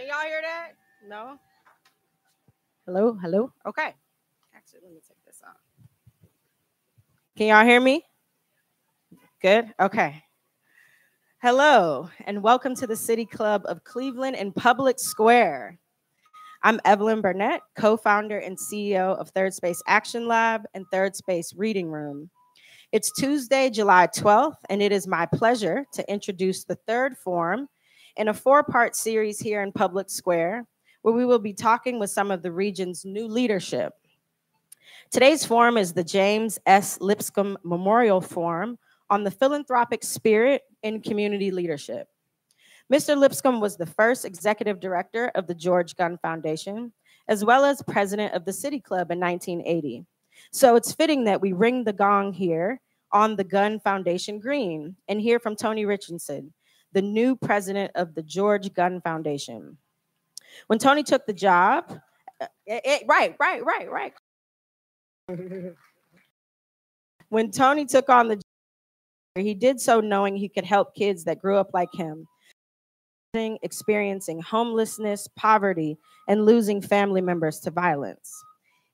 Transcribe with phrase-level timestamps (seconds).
[0.00, 0.70] Can y'all hear that?
[1.06, 1.38] No?
[2.86, 3.18] Hello?
[3.20, 3.52] Hello?
[3.66, 3.94] Okay.
[4.56, 5.58] Actually, let me take this off.
[7.36, 8.02] Can y'all hear me?
[9.42, 9.74] Good?
[9.78, 10.24] Okay.
[11.42, 15.78] Hello, and welcome to the City Club of Cleveland in Public Square.
[16.62, 21.52] I'm Evelyn Burnett, co founder and CEO of Third Space Action Lab and Third Space
[21.54, 22.30] Reading Room.
[22.90, 27.68] It's Tuesday, July 12th, and it is my pleasure to introduce the third forum
[28.16, 30.66] in a four part series here in Public Square,
[31.02, 33.94] where we will be talking with some of the region's new leadership.
[35.10, 37.00] Today's forum is the James S.
[37.00, 38.78] Lipscomb Memorial Forum
[39.08, 42.08] on the philanthropic spirit in community leadership.
[42.92, 43.16] Mr.
[43.16, 46.92] Lipscomb was the first executive director of the George Gund Foundation,
[47.28, 50.04] as well as president of the City Club in 1980.
[50.52, 52.80] So it's fitting that we ring the gong here
[53.12, 56.52] on the Gund Foundation Green and hear from Tony Richardson,
[56.92, 59.76] the new president of the George Gund Foundation.
[60.66, 61.84] When Tony took the job,
[62.40, 64.12] it, uh, it, eh, right, right, right, right.
[67.28, 68.42] when Tony took on the job,
[69.36, 72.26] he did so knowing he could help kids that grew up like him
[73.34, 75.96] experiencing homelessness, poverty,
[76.28, 78.32] and losing family members to violence.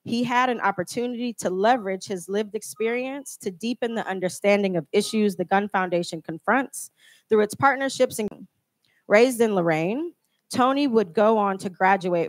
[0.07, 5.35] He had an opportunity to leverage his lived experience to deepen the understanding of issues
[5.35, 6.91] the Gund Foundation confronts
[7.29, 8.21] through its partnerships.
[8.21, 8.47] And
[9.09, 10.13] raised in Lorain,
[10.53, 12.29] Tony would go on to graduate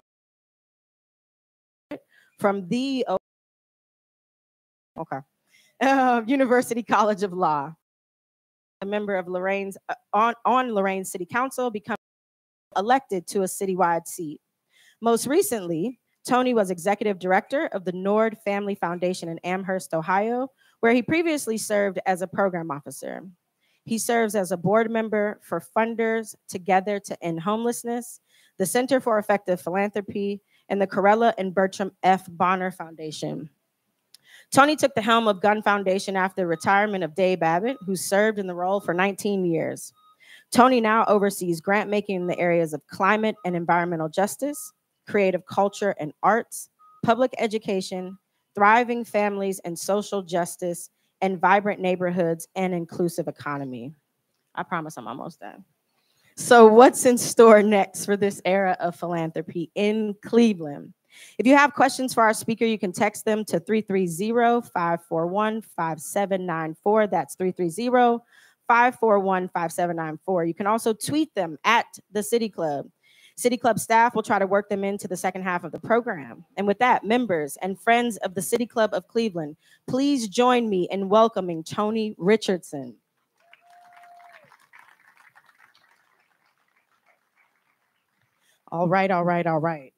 [2.40, 3.06] from the
[4.98, 5.20] okay
[5.82, 7.74] uh, University College of Law
[8.82, 11.98] a member of Lorain's uh, on, on Lorain City Council, become
[12.76, 14.40] elected to a citywide seat.
[15.02, 20.94] Most recently, Tony was executive director of the Nord Family Foundation in Amherst, Ohio, where
[20.94, 23.24] he previously served as a program officer.
[23.86, 28.20] He serves as a board member for Funders Together to End Homelessness,
[28.58, 32.26] the Center for Effective Philanthropy, and the Corella and Bertram F.
[32.30, 33.50] Bonner Foundation.
[34.52, 38.38] Tony took the helm of Gund Foundation after the retirement of Dave Abbott, who served
[38.38, 39.94] in the role for 19 years.
[40.52, 44.74] Tony now oversees grant making in the areas of climate and environmental justice,
[45.08, 46.70] creative culture and arts,
[47.04, 48.18] public education,
[48.56, 50.90] thriving families and social justice,
[51.22, 53.94] and vibrant neighborhoods and inclusive economy.
[54.54, 55.64] I promise I'm almost done.
[56.36, 60.94] So, what's in store next for this era of philanthropy in Cleveland?
[61.40, 67.08] If you have questions for our speaker, you can text them to 330 541 5794.
[67.08, 68.24] That's 330
[68.68, 70.46] 541 5794.
[70.46, 72.88] You can also tweet them at the City Club.
[73.38, 76.44] City Club staff will try to work them into the second half of the program.
[76.58, 79.56] And with that, members and friends of the City Club of Cleveland,
[79.88, 82.96] please join me in welcoming Tony Richardson.
[88.70, 89.94] All right, all right, all right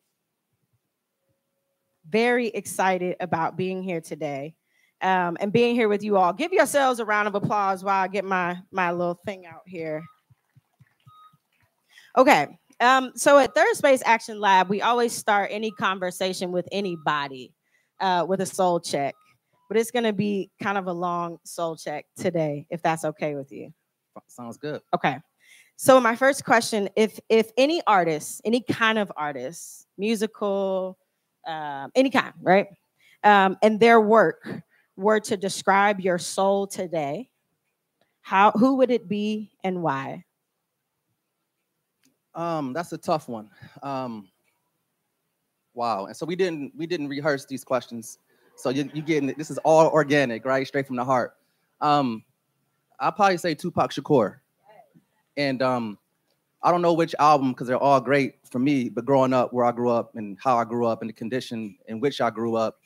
[2.10, 4.56] very excited about being here today
[5.02, 6.34] um, and being here with you all.
[6.34, 10.04] Give yourselves a round of applause while I get my, my little thing out here.
[12.18, 12.58] Okay.
[12.80, 17.54] Um, so at Third Space Action Lab, we always start any conversation with anybody
[18.00, 19.16] uh, with a soul check.
[19.68, 23.36] But it's going to be kind of a long soul check today, if that's okay
[23.36, 23.72] with you.
[24.28, 24.82] Sounds good.
[24.96, 25.18] Okay.
[25.76, 30.98] So my first question, if if any artist, any kind of artist, musical,
[31.48, 32.68] um, any kind, right?
[33.24, 34.64] Um, and their work
[34.98, 37.30] were to describe your soul today,
[38.22, 40.26] how who would it be and why?
[42.40, 43.50] Um, that's a tough one.
[43.84, 44.30] Um,
[45.74, 46.06] wow.
[46.06, 48.18] And so we didn't we didn't rehearse these questions.
[48.56, 50.66] So you you getting this is all organic, right?
[50.66, 51.34] Straight from the heart.
[51.82, 52.24] Um,
[52.98, 54.38] I'll probably say Tupac Shakur.
[55.36, 55.98] And um,
[56.64, 59.66] I don't know which album because they're all great for me, but growing up where
[59.66, 62.56] I grew up and how I grew up and the condition in which I grew
[62.56, 62.80] up,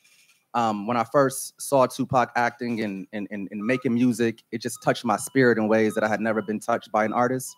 [0.54, 4.82] um, when I first saw Tupac acting and, and, and, and, making music, it just
[4.84, 7.56] touched my spirit in ways that I had never been touched by an artist.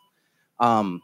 [0.61, 1.03] Um,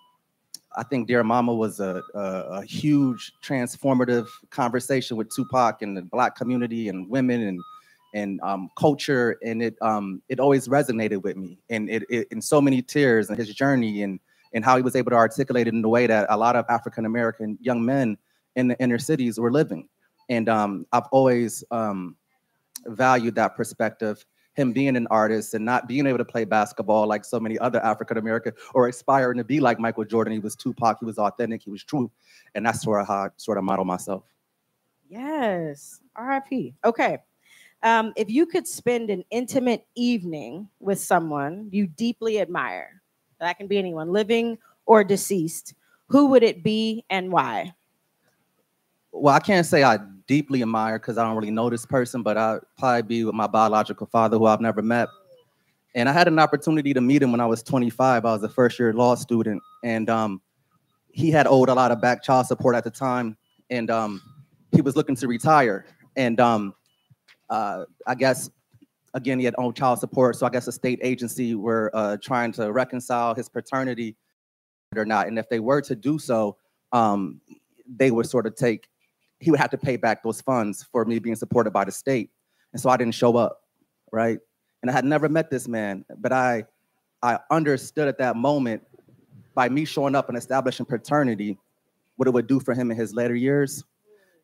[0.77, 6.03] I think Dear Mama was a, a, a, huge transformative conversation with Tupac and the
[6.03, 7.61] Black community and women and
[8.15, 12.43] and um, culture, and it um, it always resonated with me, and it, it in
[12.43, 14.21] so many tears and his journey and
[14.53, 16.65] and how he was able to articulate it in the way that a lot of
[16.69, 18.19] African American young men
[18.57, 19.89] in the inner cities were living.
[20.29, 22.17] And um, I've always um,
[22.87, 24.25] valued that perspective.
[24.55, 27.83] Him being an artist and not being able to play basketball like so many other
[27.85, 30.33] African American or aspiring to be like Michael Jordan.
[30.33, 32.11] He was Tupac, he was authentic, he was true.
[32.55, 34.25] And that's sort of how I sort of model myself.
[35.09, 36.01] Yes.
[36.19, 36.75] RIP.
[36.85, 37.19] Okay.
[37.83, 43.03] Um, if you could spend an intimate evening with someone you deeply admire,
[43.41, 45.75] that can be anyone, living or deceased.
[46.09, 47.75] who would it be and why?
[49.13, 52.37] Well, I can't say I deeply admire because I don't really know this person, but
[52.37, 55.09] I'd probably be with my biological father, who I've never met.
[55.95, 58.25] And I had an opportunity to meet him when I was 25.
[58.25, 60.41] I was a first year law student, and um,
[61.13, 63.37] he had owed a lot of back child support at the time,
[63.71, 64.23] and um,
[64.73, 65.85] he was looking to retire.
[66.17, 66.75] And um,
[67.51, 68.51] uh, I guess
[69.15, 72.53] again he had owed child support, so I guess a state agency were uh, trying
[72.53, 74.17] to reconcile his paternity
[74.97, 75.27] or not.
[75.27, 76.57] And if they were to do so,
[76.93, 77.41] um,
[77.87, 78.89] they would sort of take
[79.43, 82.31] he would have to pay back those funds for me being supported by the state.
[82.73, 83.63] And so I didn't show up,
[84.13, 84.39] right?
[84.81, 86.65] And I had never met this man, but I
[87.25, 88.83] I understood at that moment
[89.55, 91.59] by me showing up and establishing paternity
[92.17, 93.85] what it would do for him in his later years.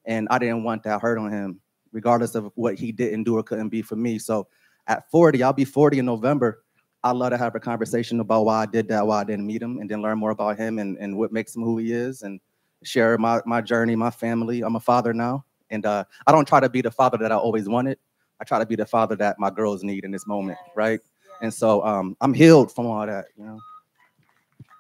[0.05, 1.61] And I didn't want that hurt on him,
[1.93, 4.19] regardless of what he didn't do or couldn't be for me.
[4.19, 4.49] So
[4.89, 6.65] at 40, I'll be 40 in November.
[7.05, 9.62] I'd love to have a conversation about why I did that, why I didn't meet
[9.62, 12.23] him, and then learn more about him and, and what makes him who he is
[12.23, 12.41] and
[12.82, 14.62] share my, my journey, my family.
[14.62, 15.44] I'm a father now.
[15.70, 17.98] And uh, I don't try to be the father that I always wanted.
[18.40, 21.00] I try to be the father that my girls need in this moment, right?
[21.42, 23.58] And so um, I'm healed from all that, you know.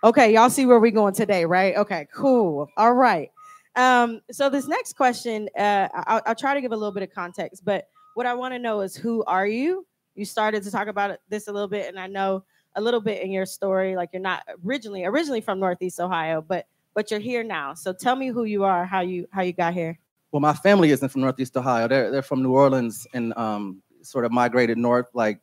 [0.04, 1.76] Okay, y'all see where we're going today, right?
[1.76, 2.68] Okay, cool.
[2.76, 3.30] All right.
[3.74, 7.12] Um, so this next question, uh, I'll, I'll try to give a little bit of
[7.12, 9.86] context, but what I want to know is who are you?
[10.14, 13.22] You started to talk about this a little bit, and I know a little bit
[13.22, 16.66] in your story, like you're not originally originally from Northeast Ohio, but
[16.98, 17.74] but you're here now.
[17.74, 19.96] So tell me who you are, how you how you got here.
[20.32, 21.86] Well, my family isn't from Northeast Ohio.
[21.86, 25.38] They're they're from New Orleans and um, sort of migrated north, like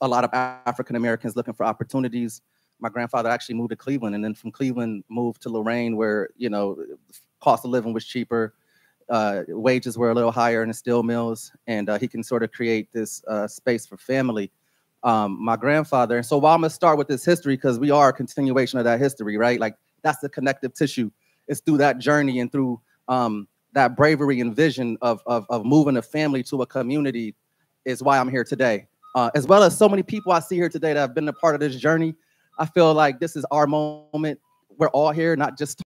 [0.00, 2.40] a lot of African Americans looking for opportunities
[2.80, 6.48] my grandfather actually moved to Cleveland, and then from Cleveland moved to Lorain, where you
[6.48, 6.82] know
[7.40, 8.54] cost of living was cheaper,
[9.10, 12.42] uh, wages were a little higher in the steel mills, and uh, he can sort
[12.42, 14.50] of create this uh, space for family.
[15.02, 18.08] Um, my grandfather, and so while I'm gonna start with this history because we are
[18.08, 19.60] a continuation of that history, right?
[19.60, 21.10] Like that's the connective tissue.
[21.48, 25.96] It's through that journey and through um, that bravery and vision of, of, of moving
[25.96, 27.34] a family to a community
[27.84, 28.86] is why I'm here today.
[29.16, 31.32] Uh, as well as so many people I see here today that have been a
[31.32, 32.14] part of this journey
[32.58, 34.40] I feel like this is our moment.
[34.78, 35.82] We're all here, not just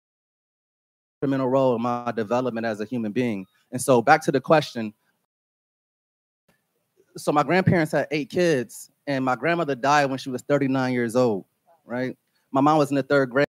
[1.21, 3.45] instrumental role in my development as a human being.
[3.71, 4.93] And so back to the question.
[7.17, 11.15] So my grandparents had eight kids, and my grandmother died when she was 39 years
[11.15, 11.45] old,
[11.85, 12.17] right?
[12.51, 13.47] My mom was in the third grade.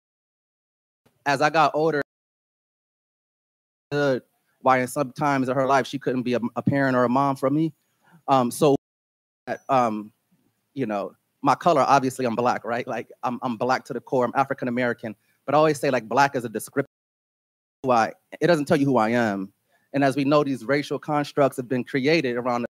[1.27, 2.01] As I got older,
[4.63, 7.09] why in some times of her life she couldn't be a, a parent or a
[7.09, 7.73] mom for me.
[8.29, 8.75] Um, so,
[9.69, 10.13] um,
[10.75, 11.13] you know,
[11.43, 12.87] my color, obviously I'm black, right?
[12.87, 15.15] Like I'm, I'm black to the core, I'm African American,
[15.45, 16.91] but I always say like black is a description
[17.83, 19.53] why it doesn't tell you who I am.
[19.93, 22.67] And as we know, these racial constructs have been created around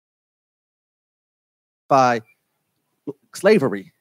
[1.88, 2.22] by
[3.36, 3.94] slavery,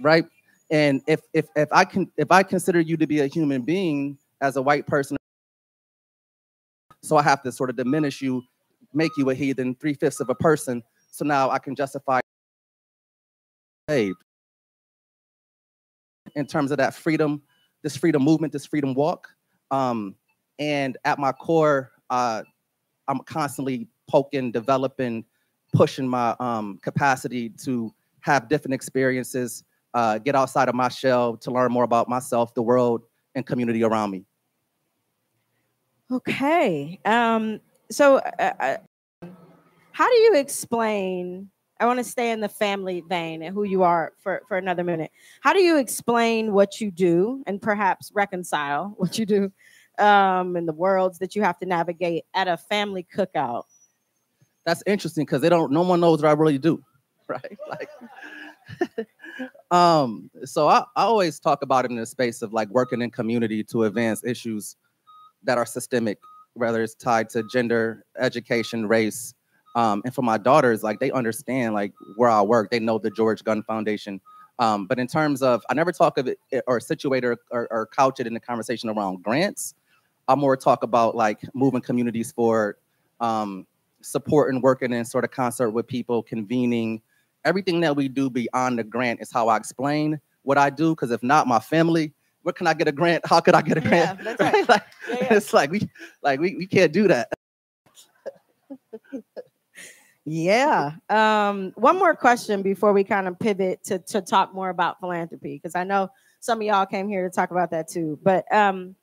[0.00, 0.24] right?
[0.70, 4.18] And if if if I can if I consider you to be a human being
[4.40, 5.16] as a white person,
[7.02, 8.42] so I have to sort of diminish you,
[8.92, 10.82] make you a heathen, three fifths of a person.
[11.10, 12.20] So now I can justify
[13.88, 14.18] saved
[16.34, 17.42] in terms of that freedom,
[17.82, 19.28] this freedom movement, this freedom walk.
[19.70, 20.16] Um,
[20.58, 22.42] and at my core, uh,
[23.08, 25.24] I'm constantly poking, developing,
[25.72, 29.62] pushing my um, capacity to have different experiences,
[29.96, 33.02] uh, get outside of my shell to learn more about myself, the world,
[33.34, 34.26] and community around me.
[36.12, 37.00] Okay.
[37.04, 38.76] Um, so, uh, uh
[39.92, 43.82] how do you explain I want to stay in the family vein and who you
[43.82, 45.10] are for, for another minute.
[45.42, 49.52] How do you explain what you do and perhaps reconcile what you do
[49.98, 53.64] um, in the worlds that you have to navigate at a family cookout?
[54.64, 55.70] That's interesting because they don't.
[55.70, 56.82] No one knows what I really do,
[57.28, 57.58] right?
[57.68, 57.88] Like,
[59.70, 63.10] um, so I, I always talk about it in the space of like working in
[63.10, 64.76] community to advance issues
[65.44, 66.18] that are systemic,
[66.54, 69.34] whether it's tied to gender, education, race,
[69.76, 72.70] um, and for my daughters, like they understand like where I work.
[72.70, 74.20] They know the George Gund Foundation.
[74.58, 77.68] Um, but in terms of, I never talk of it eh, or situate or, or,
[77.70, 79.74] or couch it in the conversation around grants.
[80.28, 82.76] I more talk about like moving communities forward,
[83.20, 83.66] um,
[84.00, 87.02] supporting, working in sort of concert with people, convening.
[87.46, 90.90] Everything that we do beyond the grant is how I explain what I do.
[90.90, 92.12] Because if not, my family,
[92.42, 93.24] where can I get a grant?
[93.26, 94.18] How could I get a grant?
[94.18, 94.68] Yeah, that's right.
[94.68, 95.34] like, yeah, yeah.
[95.34, 95.88] It's like we,
[96.22, 97.32] like we, we can't do that.
[100.28, 100.90] Yeah.
[101.08, 105.54] Um, one more question before we kind of pivot to, to talk more about philanthropy,
[105.54, 106.10] because I know
[106.40, 108.18] some of y'all came here to talk about that too.
[108.24, 108.96] But um,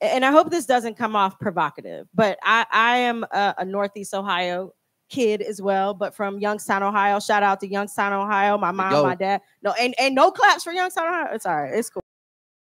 [0.00, 4.14] and I hope this doesn't come off provocative, but I, I am a, a Northeast
[4.14, 4.74] Ohio
[5.08, 7.20] kid as well, but from Youngstown, Ohio.
[7.20, 8.58] Shout out to Youngstown, Ohio.
[8.58, 9.40] My mom, my dad.
[9.62, 11.28] No, and, and no claps for Youngstown, Ohio.
[11.32, 11.74] It's all right.
[11.74, 12.02] It's cool.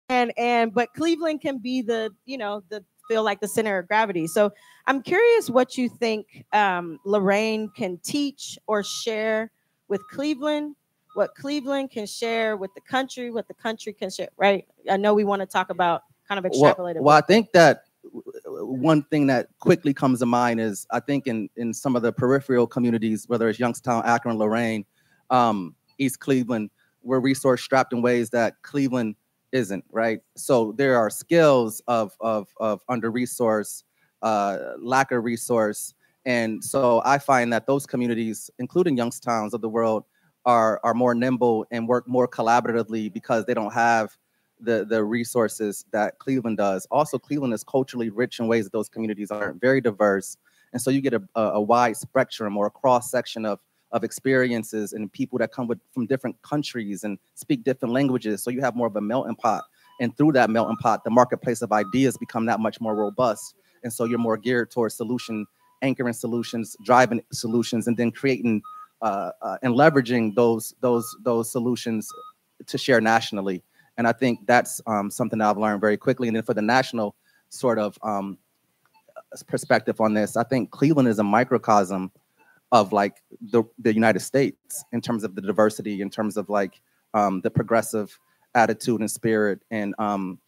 [0.10, 3.88] and and but Cleveland can be the you know the feel like the center of
[3.88, 4.28] gravity.
[4.28, 4.52] So
[4.86, 9.52] I'm curious what you think um, Lorain can teach or share
[9.88, 10.76] with Cleveland,
[11.16, 14.30] what Cleveland can share with the country, what the country can share.
[14.38, 14.68] Right?
[14.90, 16.96] I know we want to talk about kind of extrapolated.
[16.96, 17.84] Well, well I think that
[18.46, 22.12] one thing that quickly comes to mind is I think in in some of the
[22.12, 24.86] peripheral communities, whether it's Youngstown, Akron, Lorain,
[25.30, 26.70] um, East Cleveland,
[27.04, 29.16] we're resource strapped in ways that Cleveland
[29.52, 30.20] isn't, right?
[30.36, 33.84] So there are skills of of of under resource,
[34.22, 35.94] uh, lack of resource,
[36.26, 40.04] and so I find that those communities, including Youngstowns of the world,
[40.46, 44.18] are are more nimble and work more collaboratively because they don't have
[44.60, 46.88] the the resources that Cleveland does.
[46.92, 50.38] Also, Cleveland is culturally rich in ways that those communities aren't very diverse,
[50.74, 53.60] and so you get a, a, wide spectrum or a cross section of
[53.92, 58.44] of experiences and people that come with from different countries and speak different languages.
[58.44, 59.64] So you have more of a melting pot.
[60.02, 63.56] And through that melting pot, the marketplace of ideas become that much more robust.
[63.84, 65.46] And so you're more geared towards solution
[65.82, 68.62] anchoring solutions, driving solutions, and then creating
[69.02, 72.10] uh, uh, and leveraging those those those solutions
[72.66, 73.64] to share nationally.
[73.98, 76.28] And I think that's um, something that I've learned very quickly.
[76.28, 77.16] And then for the national
[77.50, 78.38] sort of um,
[79.48, 82.12] perspective on this, I think Cleveland is a microcosm
[82.72, 86.80] of like the, the United States in terms of the diversity, in terms of like
[87.14, 88.18] um, the progressive
[88.54, 89.62] attitude and spirit.
[89.72, 90.40] And um,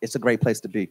[0.00, 0.90] it's a great place to be.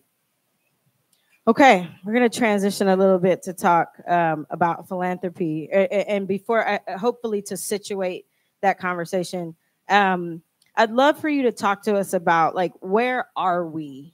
[1.47, 5.69] Okay, we're going to transition a little bit to talk um, about philanthropy.
[5.71, 8.25] And before, I, hopefully, to situate
[8.61, 9.55] that conversation,
[9.87, 10.41] um,
[10.77, 14.13] I'd love for you to talk to us about like where are we?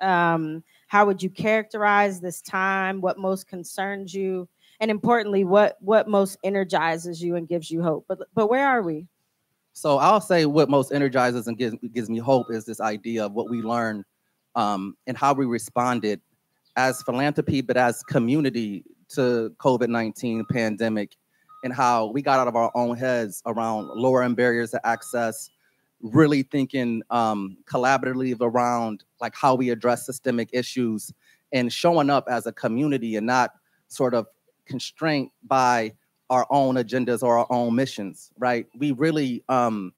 [0.00, 3.00] Um, how would you characterize this time?
[3.00, 4.48] What most concerns you?
[4.80, 8.82] and importantly what what most energizes you and gives you hope but but where are
[8.82, 9.06] we
[9.72, 13.32] so i'll say what most energizes and gives, gives me hope is this idea of
[13.32, 14.04] what we learned
[14.54, 16.20] um, and how we responded
[16.76, 21.16] as philanthropy but as community to covid-19 pandemic
[21.64, 25.50] and how we got out of our own heads around lowering barriers to access
[26.02, 31.12] really thinking um, collaboratively around like how we address systemic issues
[31.52, 33.52] and showing up as a community and not
[33.88, 34.26] sort of
[34.66, 35.92] constrained by
[36.30, 38.66] our own agendas or our own missions, right?
[38.76, 39.92] We really um,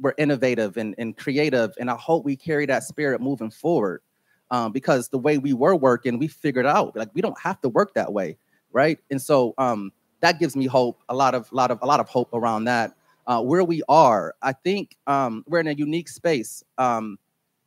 [0.00, 4.00] were innovative and, and creative, and I hope we carry that spirit moving forward.
[4.50, 7.70] Um, because the way we were working, we figured out like we don't have to
[7.70, 8.36] work that way,
[8.70, 8.98] right?
[9.10, 12.08] And so um, that gives me hope, a lot of, lot of, a lot of
[12.08, 12.94] hope around that.
[13.24, 16.64] Uh, where we are, I think um, we're in a unique space.
[16.76, 17.18] Um,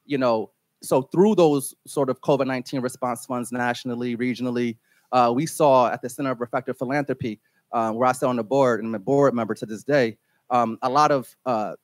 [0.06, 0.52] you know,
[0.84, 4.76] so through those sort of COVID nineteen response funds nationally, regionally,
[5.14, 7.40] uh, we saw at the Center of Effective Philanthropy,
[7.72, 10.18] uh, where I sit on the board and I'm a board member to this day,
[10.50, 11.76] um, a lot of uh,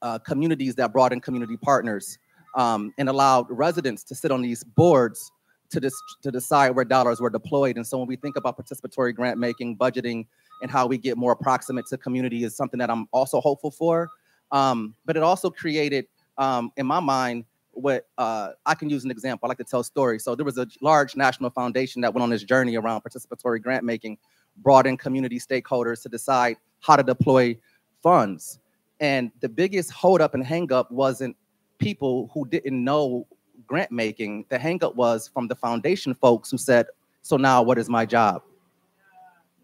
[0.00, 2.18] uh, communities that brought in community partners
[2.54, 5.32] um, and allowed residents to sit on these boards
[5.70, 7.76] to, dis- to decide where dollars were deployed.
[7.76, 10.26] And so when we think about participatory grant making, budgeting,
[10.64, 14.08] and how we get more approximate to community is something that I'm also hopeful for.
[14.50, 16.06] Um, but it also created,
[16.38, 19.46] um, in my mind, what uh, I can use an example.
[19.46, 20.24] I like to tell stories.
[20.24, 23.84] So there was a large national foundation that went on this journey around participatory grant
[23.84, 24.16] making,
[24.56, 27.58] brought in community stakeholders to decide how to deploy
[28.02, 28.58] funds.
[29.00, 31.36] And the biggest holdup and hangup wasn't
[31.76, 33.26] people who didn't know
[33.66, 34.46] grant making.
[34.48, 36.86] The hangup was from the foundation folks who said,
[37.20, 38.40] "So now what is my job?"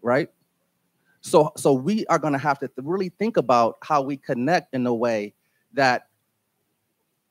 [0.03, 0.29] Right?
[1.21, 4.85] So so we are going to have to really think about how we connect in
[4.87, 5.33] a way
[5.73, 6.07] that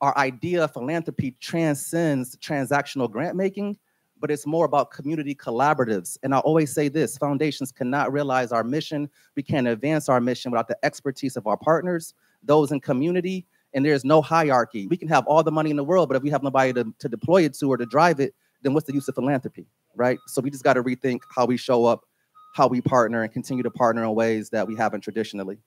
[0.00, 3.76] our idea of philanthropy transcends transactional grant making,
[4.18, 6.16] but it's more about community collaboratives.
[6.22, 9.10] And I always say this foundations cannot realize our mission.
[9.36, 13.46] We can't advance our mission without the expertise of our partners, those in community.
[13.74, 14.86] And there's no hierarchy.
[14.88, 16.92] We can have all the money in the world, but if we have nobody to,
[16.98, 20.18] to deploy it to or to drive it, then what's the use of philanthropy, right?
[20.26, 22.04] So we just got to rethink how we show up,
[22.52, 25.58] how we partner, and continue to partner in ways that we haven't traditionally.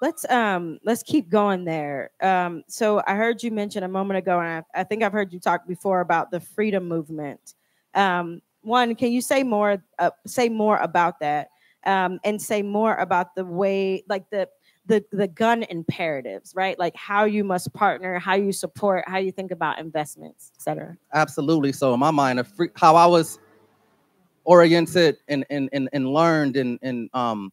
[0.00, 2.10] Let's um let's keep going there.
[2.20, 5.32] Um so i heard you mention a moment ago and i, I think i've heard
[5.32, 7.54] you talk before about the freedom movement.
[7.94, 11.48] Um one can you say more uh, say more about that?
[11.86, 14.48] Um and say more about the way like the
[14.84, 16.78] the the Gund imperatives right?
[16.78, 21.72] Like how you must partner how you support how you think about investments etc absolutely.
[21.72, 23.38] So in my mind a free, how i was
[24.44, 27.52] oriented and and and, and learned and and um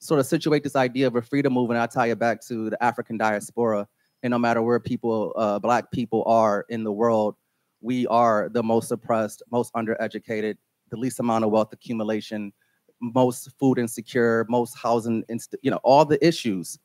[0.00, 2.82] sort of situate this idea of a freedom movement, I tie it back to the
[2.82, 3.86] African diaspora.
[4.22, 7.36] And no matter where people, uh, Black people are in the world,
[7.82, 10.56] we are the most oppressed, most undereducated,
[10.90, 12.52] the least amount of wealth accumulation,
[13.00, 16.78] most food insecure, most housing, inst- you know, all the issues.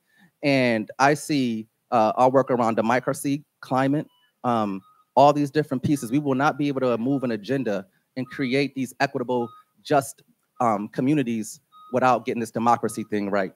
[0.44, 4.08] And I see uh, our work around democracy, climate,
[4.44, 4.82] um,
[5.16, 7.86] all these different pieces, we will not be able to move an agenda
[8.18, 9.50] and create these equitable,
[9.84, 10.24] just
[10.62, 11.60] um, communities
[11.92, 13.54] without getting this democracy thing right.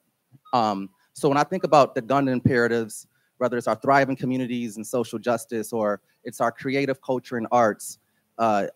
[0.54, 4.86] Um, so when I think about the Gund imperatives, whether it's our thriving communities and
[4.86, 8.00] social justice or it's our creative culture and arts,
[8.38, 8.68] uh,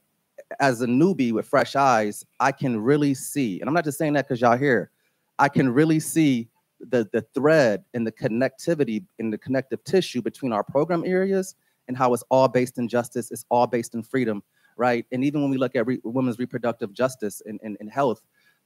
[0.59, 4.13] as a newbie with fresh eyes, I can really see, and I'm not just saying
[4.13, 4.91] that because y'all here,
[5.39, 6.49] I can really see
[6.79, 11.55] the, the thread and the connectivity in the connective tissue between our program areas
[11.87, 14.43] and how it's all based in justice, it's all based in freedom,
[14.77, 15.05] right?
[15.11, 18.21] And even when we look at re women's reproductive justice and, and, and health,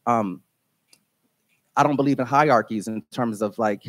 [0.06, 0.42] um,
[1.76, 3.84] I don't believe in hierarchies in terms of like,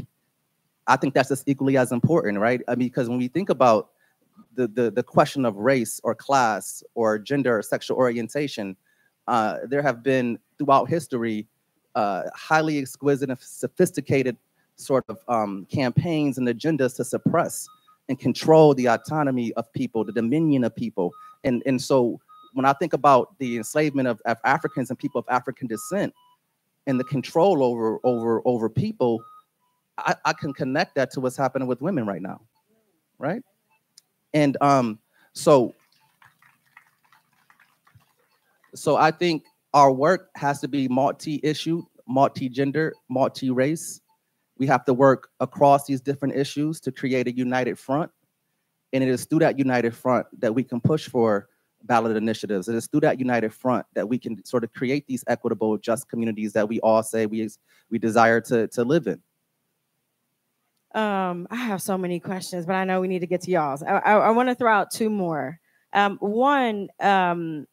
[0.86, 2.60] I think that's just equally as important, right?
[2.68, 3.90] I mean, because when we think about
[4.54, 8.76] the, the, the question of race or class or gender or sexual orientation,
[9.26, 11.46] uh, there have been throughout history
[11.94, 14.36] uh, highly exquisite and sophisticated
[14.76, 17.66] sort of um, campaigns and agendas to suppress
[18.08, 21.12] and control the autonomy of people, the dominion of people.
[21.44, 22.20] And, and so
[22.52, 26.12] when I think about the enslavement of, of Africans and people of African descent
[26.86, 29.22] and the control over, over, over people,
[29.98, 32.40] I, I can connect that to what's happening with women right now,
[33.18, 33.42] right?
[34.34, 34.98] And um,
[35.32, 35.74] so,
[38.74, 44.00] so I think our work has to be multi-issue, multi-gender, multi-race.
[44.58, 48.10] We have to work across these different issues to create a united front.
[48.92, 51.48] And it is through that united front that we can push for
[51.82, 52.68] ballot initiatives.
[52.68, 56.08] It is through that united front that we can sort of create these equitable, just
[56.08, 57.48] communities that we all say we,
[57.90, 59.22] we desire to, to live in.
[60.94, 63.82] Um, I have so many questions, but I know we need to get to y'all's.
[63.82, 65.60] I, I, I want to throw out two more.
[65.92, 67.66] Um, one, um,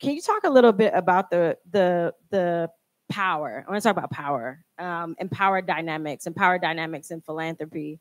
[0.00, 2.70] can you talk a little bit about the the the
[3.10, 3.64] power?
[3.66, 8.00] I want to talk about power, um, and power dynamics, and power dynamics in philanthropy.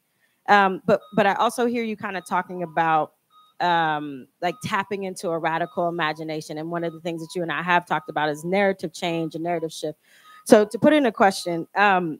[0.49, 3.13] Um, but but I also hear you kind of talking about
[3.61, 6.57] um, like tapping into a radical imagination.
[6.57, 9.35] And one of the things that you and I have talked about is narrative change
[9.35, 9.99] and narrative shift.
[10.45, 12.19] So to put in a question, um,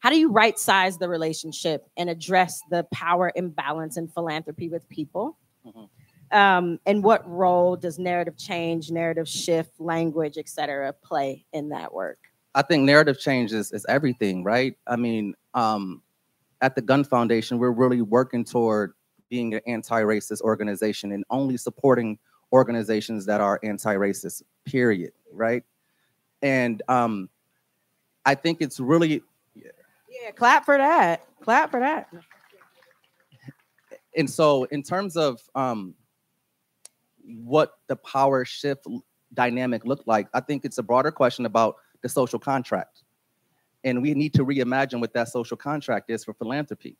[0.00, 4.88] how do you right size the relationship and address the power imbalance in philanthropy with
[4.88, 5.38] people?
[5.64, 5.84] Mm-hmm.
[6.36, 11.92] Um, and what role does narrative change, narrative shift, language, et cetera, play in that
[11.92, 12.18] work?
[12.54, 14.76] I think narrative change is, is everything, right?
[14.86, 16.02] I mean, um,
[16.62, 18.94] at the Gund Foundation, we're really working toward
[19.28, 22.18] being an anti-racist organization and only supporting
[22.52, 25.64] organizations that are anti-racist, period, right?
[26.40, 27.28] And um,
[28.24, 29.22] I think it's really
[29.54, 29.70] yeah,
[30.08, 30.30] yeah.
[30.30, 31.26] clap for that.
[31.42, 32.08] Clap for that.
[34.16, 35.94] And so, in terms of um,
[37.24, 38.86] what the power shift
[39.34, 43.01] dynamic looked like, I think it's a broader question about the social contract.
[43.84, 46.96] And we need to reimagine what that social contract is for philanthropy.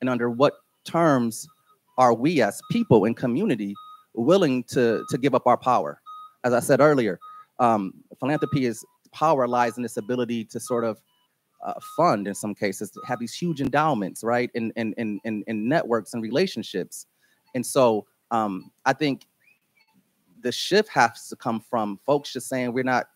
[0.00, 1.46] And under what terms
[1.98, 3.74] are we as people and community
[4.14, 6.00] willing to, to give up our power?
[6.44, 7.18] As I said earlier,
[7.58, 11.00] um, philanthropy is power lies in this ability to sort of
[11.64, 14.50] uh, fund in some cases, have these huge endowments, right?
[14.54, 17.06] And and and and, networks and relationships.
[17.54, 19.26] And so um, I think
[20.42, 23.06] the shift has to come from folks just saying we're not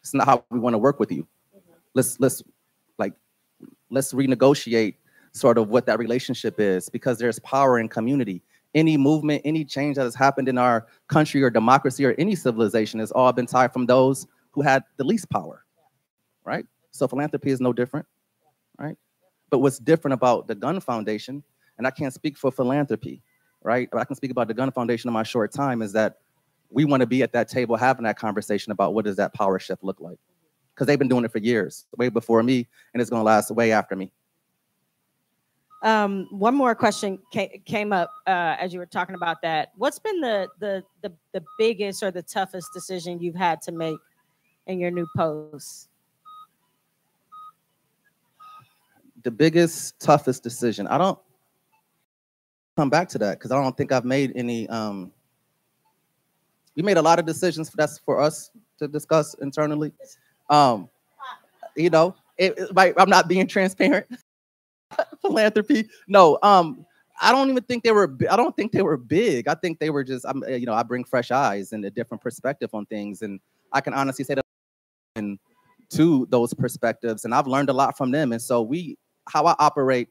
[0.00, 1.26] it's not how we want to work with you.
[1.94, 2.42] Let's let's
[2.98, 3.14] like
[3.90, 4.96] let's renegotiate
[5.32, 8.42] sort of what that relationship is because there's power in community
[8.74, 13.00] any movement any change that has happened in our country or democracy or any civilization
[13.00, 15.64] has all been tied from those who had the least power
[16.44, 18.04] right so philanthropy is no different
[18.78, 18.96] right
[19.48, 21.42] but what's different about the Gund foundation
[21.78, 23.22] and i can't speak for philanthropy
[23.62, 23.88] right?
[23.90, 26.18] but I can speak about the Gund Foundation in my short time is that
[26.70, 29.58] we want to be at that table having that conversation about what does that power
[29.58, 30.18] shift look like?
[30.74, 33.50] Because they've been doing it for years, way before me, and it's going to last
[33.50, 34.10] way after me.
[35.82, 37.18] Um, one more question
[37.64, 39.72] came up uh, as you were talking about that.
[39.76, 43.98] What's been the, the the the biggest or the toughest decision you've had to make
[44.68, 45.88] in your new post?
[49.24, 50.86] The biggest, toughest decision.
[50.86, 51.18] I don't
[52.76, 54.68] come back to that because I don't think I've made any.
[54.68, 55.10] Um,
[56.76, 59.92] we made a lot of decisions for that's for us to discuss internally.
[60.50, 60.88] Um,
[61.76, 64.06] you know, it, it, I'm not being transparent.
[65.22, 66.38] Philanthropy, no.
[66.42, 66.84] Um,
[67.20, 68.16] I don't even think they were.
[68.30, 69.48] I don't think they were big.
[69.48, 70.26] I think they were just.
[70.26, 73.40] I'm, you know, I bring fresh eyes and a different perspective on things, and
[73.72, 74.44] I can honestly say that
[75.16, 75.38] and
[75.90, 78.32] to those perspectives, and I've learned a lot from them.
[78.32, 78.96] And so we,
[79.28, 80.08] how I operate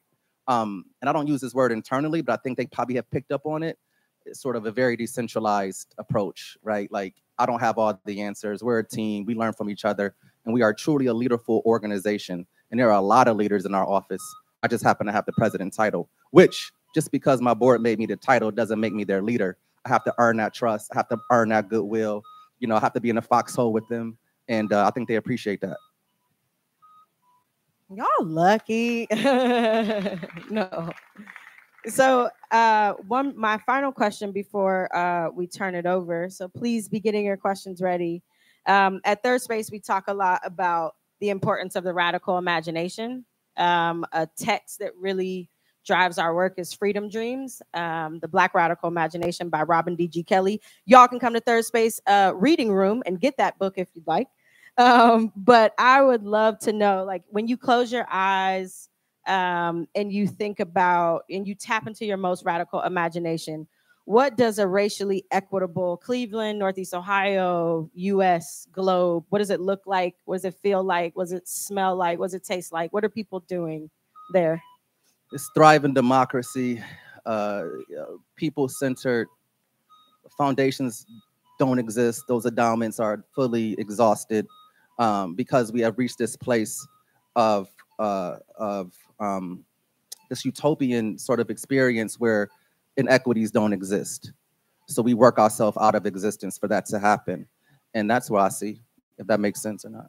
[0.48, 3.32] um, and I don't use this word internally, but I think they probably have picked
[3.32, 3.78] up on it.
[4.26, 6.91] It's sort of a very decentralized approach, right?
[6.91, 8.63] Like I don't have all the answers.
[8.63, 9.25] We're a team.
[9.25, 10.13] We learn from each other,
[10.45, 12.45] and we are truly a leaderful organization.
[12.69, 14.23] And there are a lot of leaders in our office,
[14.63, 18.06] I just happen to have the president title, which just because my board made me
[18.06, 19.58] the title doesn't make me their leader.
[19.86, 20.91] I have to earn that trust.
[20.93, 22.21] I have to earn that goodwill.
[22.60, 24.17] You know, I have to be in a foxhole with them.
[24.47, 25.77] And uh, I think they appreciate that.
[27.93, 29.08] Y'all lucky.
[30.49, 30.91] no.
[31.88, 36.30] So uh one my final question before uh we turn it over.
[36.30, 38.22] So please be getting your questions ready.
[38.65, 43.26] Um, at Third Space, we talk a lot about the importance of the radical imagination.
[43.58, 45.50] Um, a text that really
[45.86, 50.24] drives our work is Freedom Dreams, um, the Black Radical Imagination by Robin D.G.
[50.24, 50.62] Kelley.
[50.86, 54.08] Y'all can come to Third Space uh, Reading Room and get that book if you'd
[54.08, 54.28] like.
[54.78, 58.89] Um, but I would love to know, like, when you close your eyes
[59.32, 63.65] um, and you think about and you tap into your most radical imagination,
[64.06, 70.15] what does a racially equitable Cleveland, Northeast Ohio, US globe, what does it look like?
[70.26, 71.15] What does it feel like?
[71.15, 72.20] What does it smell like?
[72.20, 72.91] What does it taste like?
[72.91, 73.89] What are people doing
[74.34, 74.62] there?
[75.32, 76.84] It's thriving democracy,
[77.26, 77.63] uh,
[78.36, 79.30] people centered,
[80.38, 81.06] foundations
[81.58, 82.24] don't exist.
[82.28, 84.46] Those endowments are fully exhausted
[85.00, 86.86] um, because we have reached this place
[87.38, 89.63] of, uh, of um,
[90.29, 92.49] this utopian sort of experience where
[92.97, 94.34] inequities don't exist.
[94.88, 97.47] So we work ourselves out of existence for that to happen.
[97.93, 98.81] And that's what I see,
[99.17, 100.07] if that makes sense or not.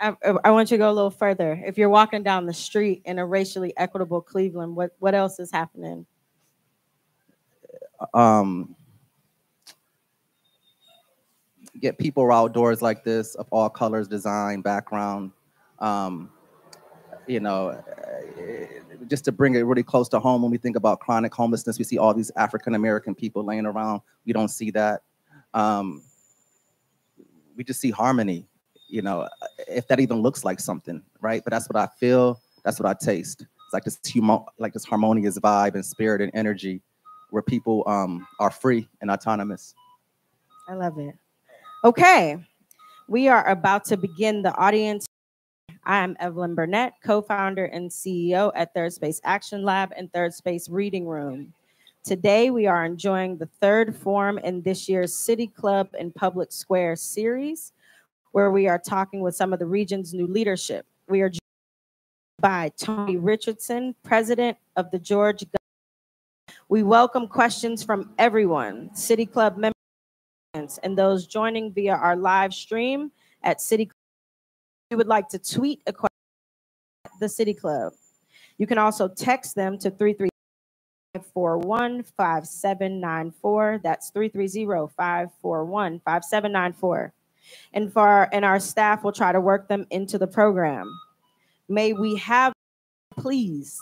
[0.00, 1.62] I, I, want you to go a little further.
[1.64, 5.52] If you're walking down the street in a racially equitable Cleveland, what, what else is
[5.52, 6.04] happening?
[8.12, 8.74] Um,
[11.80, 15.30] get people outdoors like this of all colors, design, background.
[15.78, 16.30] Um,
[17.26, 17.82] you know,
[19.08, 21.84] just to bring it really close to home, when we think about chronic homelessness, we
[21.84, 24.00] see all these African American people laying around.
[24.24, 25.02] We don't see that.
[25.52, 26.02] Um,
[27.56, 28.46] we just see harmony,
[28.88, 29.28] you know,
[29.68, 31.42] if that even looks like something, right?
[31.44, 32.40] But that's what I feel.
[32.64, 33.42] That's what I taste.
[33.42, 36.80] It's like this humo- like this harmonious vibe and spirit and energy,
[37.30, 39.74] where people um, are free and autonomous.
[40.68, 41.14] I love it.
[41.84, 42.38] Okay,
[43.08, 45.06] we are about to begin the audience
[45.86, 50.68] I'm Evelyn Burnett, co founder and CEO at Third Space Action Lab and Third Space
[50.68, 51.52] Reading Room.
[52.04, 56.96] Today, we are enjoying the third forum in this year's City Club and Public Square
[56.96, 57.72] series,
[58.32, 60.86] where we are talking with some of the region's new leadership.
[61.08, 61.40] We are joined
[62.40, 65.44] by Tony Richardson, president of the George.
[66.70, 73.12] We welcome questions from everyone, City Club members, and those joining via our live stream
[73.42, 73.90] at City
[74.90, 76.16] you would like to tweet a question
[77.04, 77.92] at the City Club.
[78.58, 83.80] You can also text them to 33541 5794.
[83.82, 87.12] That's 330 541 5794.
[87.72, 90.90] And for and our staff will try to work them into the program.
[91.68, 92.52] May we have,
[93.16, 93.78] please.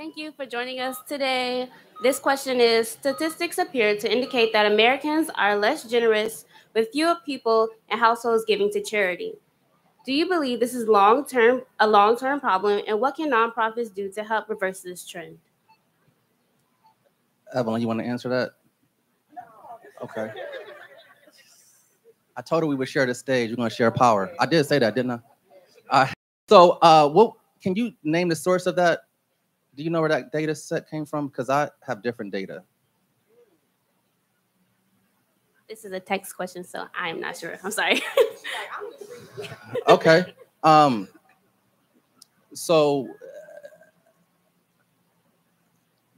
[0.00, 1.68] Thank you for joining us today.
[2.02, 7.68] This question is Statistics appear to indicate that Americans are less generous with fewer people
[7.90, 9.34] and households giving to charity.
[10.06, 13.94] Do you believe this is long term a long term problem, and what can nonprofits
[13.94, 15.36] do to help reverse this trend?
[17.52, 18.52] Evelyn, you want to answer that?
[19.36, 19.42] No.
[20.04, 20.32] Okay.
[22.38, 23.50] I told her we would share the stage.
[23.50, 24.32] We're going to share power.
[24.40, 25.18] I did say that, didn't I?
[25.90, 26.06] Uh,
[26.48, 29.00] so, uh, what can you name the source of that?
[29.80, 31.28] Do you know where that data set came from?
[31.28, 32.62] Because I have different data.
[35.70, 37.56] This is a text question, so I'm not sure.
[37.64, 38.02] I'm sorry.
[39.88, 40.34] okay.
[40.62, 41.08] Um,
[42.52, 43.08] so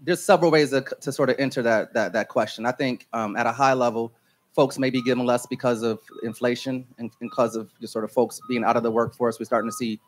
[0.02, 2.66] there's several ways to, to sort of enter that that that question.
[2.66, 4.12] I think um, at a high level,
[4.56, 8.40] folks may be given less because of inflation and because of just sort of folks
[8.48, 9.38] being out of the workforce.
[9.38, 10.00] We're starting to see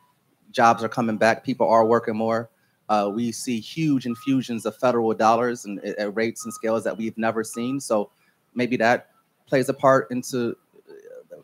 [0.51, 1.45] jobs are coming back.
[1.45, 2.51] People are working more.
[2.88, 7.16] Uh, we see huge infusions of federal dollars and at rates and scales that we've
[7.16, 7.81] never seen.
[7.81, 8.11] So
[8.55, 9.11] maybe that
[9.47, 10.57] plays a part into
[10.88, 11.37] uh,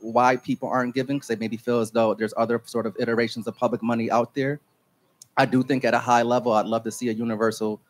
[0.00, 3.46] why people aren't giving because they maybe feel as though there's other sort of iterations
[3.46, 4.60] of public money out there.
[5.36, 7.80] I do think at a high level, I'd love to see a universal,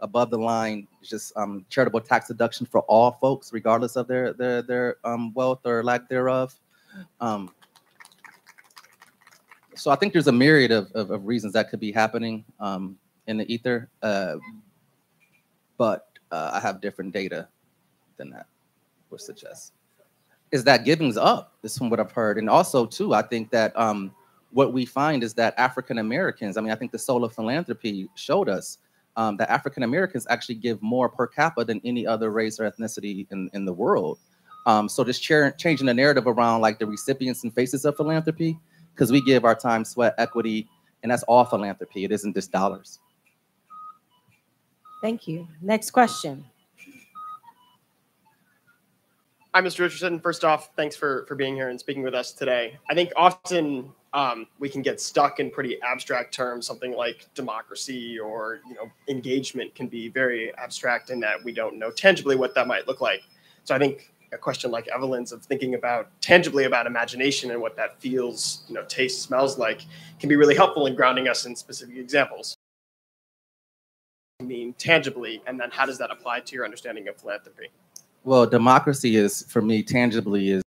[0.00, 4.62] above the line, just um, charitable tax deduction for all folks, regardless of their their
[4.62, 6.58] their um, wealth or lack thereof.
[7.20, 7.52] Um,
[9.78, 12.98] so I think there's a myriad of, of, of reasons that could be happening um,
[13.26, 14.36] in the ether, uh,
[15.76, 17.48] but uh, I have different data
[18.16, 18.46] than that
[19.10, 19.72] would suggest.
[20.50, 21.54] Is that giving's up?
[21.62, 24.12] Is from what I've heard, and also too, I think that um,
[24.50, 26.56] what we find is that African Americans.
[26.56, 28.78] I mean, I think the soul of philanthropy showed us
[29.16, 33.26] um, that African Americans actually give more per capita than any other race or ethnicity
[33.30, 34.18] in, in the world.
[34.66, 38.58] Um, so just chair, changing the narrative around like the recipients and faces of philanthropy,
[38.98, 40.68] because we give our time, sweat, equity,
[41.02, 42.04] and that's all philanthropy.
[42.04, 42.98] It isn't just dollars.
[45.00, 45.46] Thank you.
[45.62, 46.44] Next question.
[49.54, 49.80] Hi, Mr.
[49.80, 50.18] Richardson.
[50.18, 52.76] First off, thanks for for being here and speaking with us today.
[52.90, 56.66] I think often um, we can get stuck in pretty abstract terms.
[56.66, 61.78] Something like democracy or you know engagement can be very abstract in that we don't
[61.78, 63.22] know tangibly what that might look like.
[63.62, 67.76] So I think a question like Evelyn's of thinking about tangibly about imagination and what
[67.76, 69.82] that feels, you know, tastes, smells like,
[70.20, 72.54] can be really helpful in grounding us in specific examples.
[74.40, 77.68] I mean tangibly, and then how does that apply to your understanding of philanthropy?
[78.24, 80.62] Well, democracy is for me tangibly is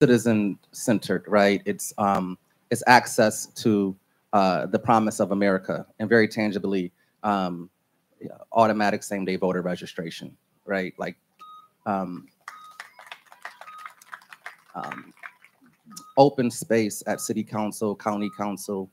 [0.00, 1.62] citizen centered, right?
[1.64, 2.38] It's um
[2.70, 3.96] it's access to
[4.32, 7.70] uh, the promise of America and very tangibly um,
[8.52, 10.92] automatic same day voter registration, right?
[10.98, 11.16] Like
[11.86, 12.26] um,
[14.74, 15.12] um,
[16.18, 18.90] open space at city council, county council,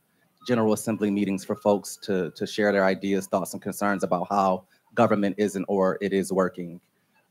[0.47, 4.63] general assembly meetings for folks to, to share their ideas, thoughts, and concerns about how
[4.95, 6.79] government isn't or it is working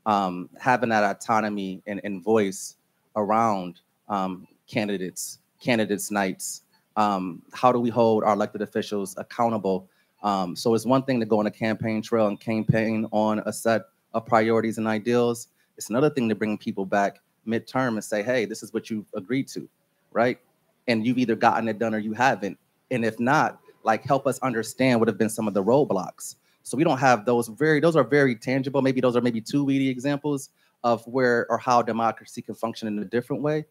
[0.05, 2.75] um, having that autonomy and, and voice
[3.15, 6.63] around um, candidates, candidates nights.
[6.95, 9.87] Um, how do we hold our elected officials accountable?
[10.21, 13.53] Um, so it's one thing to go on a campaign trail and campaign on a
[13.53, 15.47] set of priorities and ideals.
[15.77, 19.05] It's another thing to bring people back midterm and say, hey, this is what you
[19.15, 19.67] agreed to,
[20.11, 20.39] right?
[20.87, 22.57] And you've either gotten it done or you haven't.
[22.91, 26.35] And if not, like help us understand what have been some of the roadblocks.
[26.63, 28.81] So we don't have those very, those are very tangible.
[28.81, 30.49] Maybe those are maybe two weedy examples
[30.83, 33.65] of where or how democracy can function in a different way.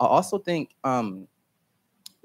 [0.00, 1.26] I also think um,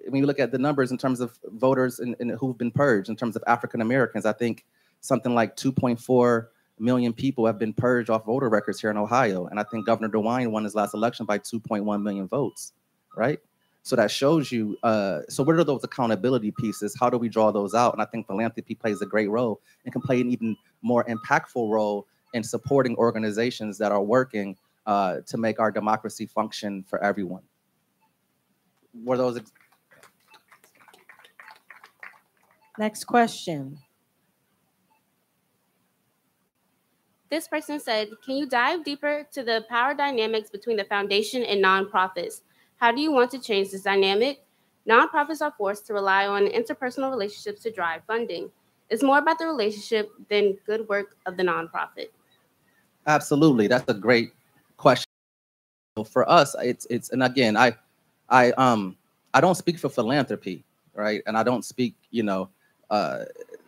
[0.08, 3.16] when you look at the numbers in terms of voters in who've been purged, in
[3.16, 4.66] terms of African Americans, I think
[5.02, 6.48] something like 2.4
[6.80, 9.48] million people have been purged off voter records here in Ohio.
[9.48, 12.74] And I think Governor DeWine won his last election by 2.1 million votes,
[13.16, 13.40] right?
[13.84, 14.78] So that shows you.
[14.84, 16.96] Uh, so what are those accountability pieces?
[17.00, 17.94] How do we draw those out?
[17.94, 21.70] And I think philanthropy plays a great role and can play an even more impactful
[21.70, 27.44] role in supporting organizations that are working uh, to make our democracy function for everyone.
[29.04, 29.40] Were those?
[32.78, 33.80] Next question.
[37.30, 41.64] This person said, Can you dive deeper to the power dynamics between the foundation and
[41.64, 42.42] nonprofits?
[42.78, 44.44] How do you want to change this dynamic?
[44.88, 48.50] Nonprofits are forced to rely on interpersonal relationships to drive funding.
[48.90, 52.10] It's more about the relationship than good work of the nonprofit.
[53.06, 54.32] Absolutely, that's a great
[54.78, 55.06] question.
[56.10, 57.76] For us, it's it's and again, I
[58.30, 58.96] I um
[59.34, 60.64] I don't speak for philanthropy,
[60.94, 61.22] right?
[61.28, 62.50] And I don't speak, you know,
[62.90, 63.26] uh,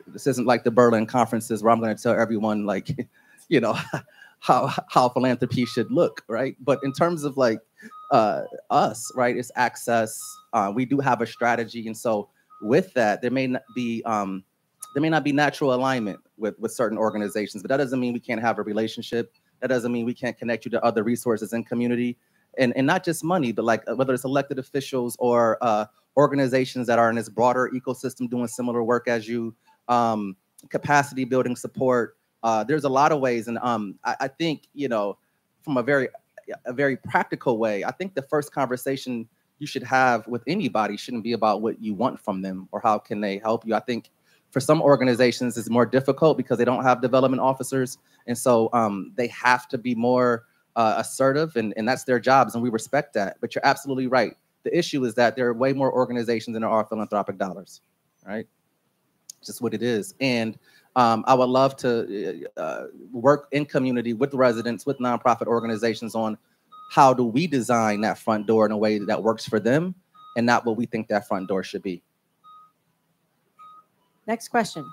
[0.07, 2.87] this isn't like the Berlin conferences where I'm going to tell everyone like,
[3.51, 3.77] you know,
[4.39, 6.55] how how philanthropy should look, right?
[6.59, 7.59] But in terms of like
[8.11, 9.37] uh, us, right?
[9.37, 10.19] It's access.
[10.53, 12.29] Uh, we do have a strategy, and so
[12.61, 14.43] with that, there may not be um,
[14.95, 18.19] there may not be natural alignment with with certain organizations, but that doesn't mean we
[18.19, 19.33] can't have a relationship.
[19.59, 22.17] That doesn't mean we can't connect you to other resources in community,
[22.57, 25.85] and and not just money, but like whether it's elected officials or uh,
[26.17, 29.55] organizations that are in this broader ecosystem doing similar work as you,
[29.87, 30.35] um,
[30.69, 32.15] capacity building support.
[32.43, 35.17] Uh, there's a lot of ways, and um, I, I think you know
[35.61, 36.09] from a very
[36.65, 39.27] a very practical way, I think the first conversation
[39.59, 42.97] you should have with anybody shouldn't be about what you want from them or how
[42.97, 43.75] can they help you.
[43.75, 44.09] I think
[44.49, 49.11] for some organizations it's more difficult because they don't have development officers, and so um,
[49.15, 53.13] they have to be more uh, assertive, and, and that's their jobs, and we respect
[53.13, 53.37] that.
[53.39, 54.35] But you're absolutely right.
[54.63, 57.81] The issue is that there are way more organizations than there are philanthropic dollars,
[58.25, 58.47] right?
[59.43, 60.57] Just what it is, and
[60.95, 66.15] um, I would love to uh, uh, work in community with residents, with nonprofit organizations
[66.15, 66.37] on
[66.91, 69.95] how do we design that front door in a way that works for them
[70.35, 72.03] and not what we think that front door should be.
[74.27, 74.85] Next question.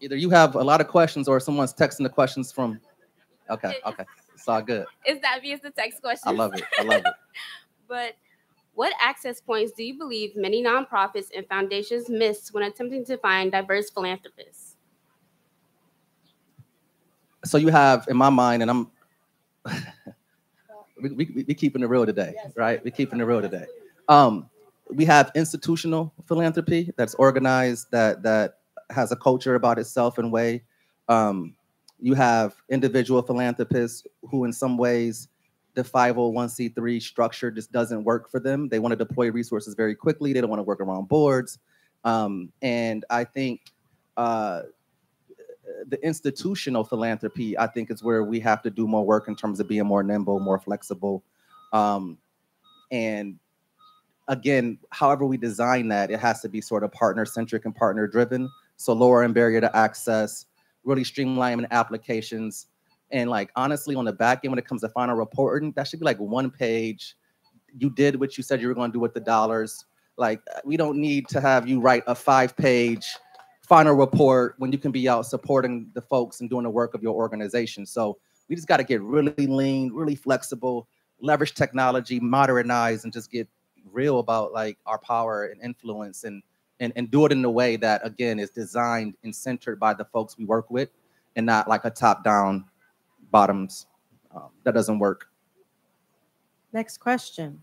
[0.00, 2.80] Either you have a lot of questions or someone's texting the questions from.
[3.48, 4.04] Okay, okay.
[4.34, 4.86] It's all good.
[5.04, 6.28] It's that via the text question.
[6.28, 6.64] I love it.
[6.78, 7.14] I love it.
[7.88, 8.14] but
[8.80, 13.52] what access points do you believe many nonprofits and foundations miss when attempting to find
[13.52, 14.76] diverse philanthropists?
[17.44, 18.90] So you have, in my mind, and I'm,
[21.02, 22.54] we, we, we keeping it real today, yes.
[22.56, 22.82] right?
[22.82, 23.66] We're keeping it real today.
[24.08, 24.48] Um,
[24.88, 30.62] we have institutional philanthropy that's organized, that that has a culture about itself and way.
[31.06, 31.54] Um,
[31.98, 35.28] you have individual philanthropists who, in some ways,
[35.74, 38.68] the 501c3 structure just doesn't work for them.
[38.68, 40.32] They want to deploy resources very quickly.
[40.32, 41.58] They don't want to work around boards.
[42.04, 43.60] Um, and I think
[44.16, 44.62] uh,
[45.88, 49.60] the institutional philanthropy, I think, is where we have to do more work in terms
[49.60, 51.22] of being more nimble, more flexible.
[51.72, 52.18] Um,
[52.90, 53.38] and
[54.28, 58.06] again, however we design that, it has to be sort of partner centric and partner
[58.06, 58.50] driven.
[58.76, 60.46] So lowering barrier to access,
[60.84, 62.66] really streamlining applications.
[63.12, 66.00] And like honestly, on the back end, when it comes to final reporting, that should
[66.00, 67.16] be like one page.
[67.76, 69.84] You did what you said you were going to do with the dollars.
[70.16, 73.06] Like uh, we don't need to have you write a five page
[73.62, 77.02] final report when you can be out supporting the folks and doing the work of
[77.02, 77.86] your organization.
[77.86, 78.18] So
[78.48, 80.88] we just got to get really lean, really flexible,
[81.20, 83.48] leverage technology, modernize, and just get
[83.92, 86.42] real about like our power and influence and
[86.80, 90.04] and, and do it in a way that again is designed and centered by the
[90.04, 90.88] folks we work with
[91.36, 92.64] and not like a top down
[93.30, 93.86] bottoms
[94.34, 95.30] um, that doesn't work
[96.72, 97.62] Next question.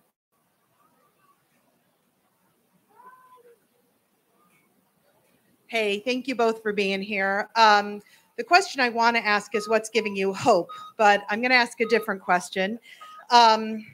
[5.68, 7.50] Hey, thank you both for being here.
[7.56, 8.02] Um,
[8.38, 10.70] the question I want to ask is what's giving you hope?
[10.98, 12.80] But I'm going to ask a different question.
[13.32, 13.86] Um,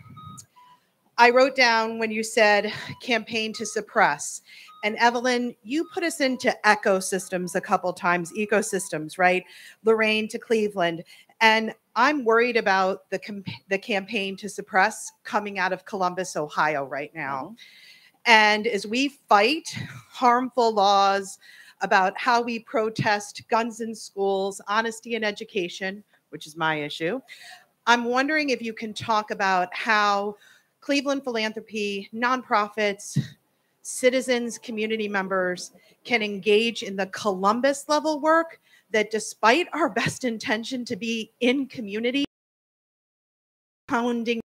[1.18, 4.42] I wrote down when you said campaign to suppress.
[4.84, 9.46] And Evelyn, you put us into ecosystems a couple times, ecosystems, right?
[9.86, 11.04] Lorain to Cleveland.
[11.44, 17.14] And I'm worried about the, the campaign to suppress coming out of Columbus, Ohio right
[17.14, 17.44] now.
[17.44, 17.54] Mm-hmm.
[18.26, 19.78] And as we fight
[20.10, 21.40] harmful laws
[21.82, 27.20] about how we protest guns in schools, honesty in education, which is my issue,
[27.88, 30.38] I'm wondering if you can talk about how
[30.80, 33.20] Cleveland philanthropy, nonprofits,
[33.82, 35.74] citizens, community members
[36.06, 38.62] can engage in the Columbus level work
[38.94, 42.26] that, despite our best intention to be in community,
[43.88, 44.40] pounding.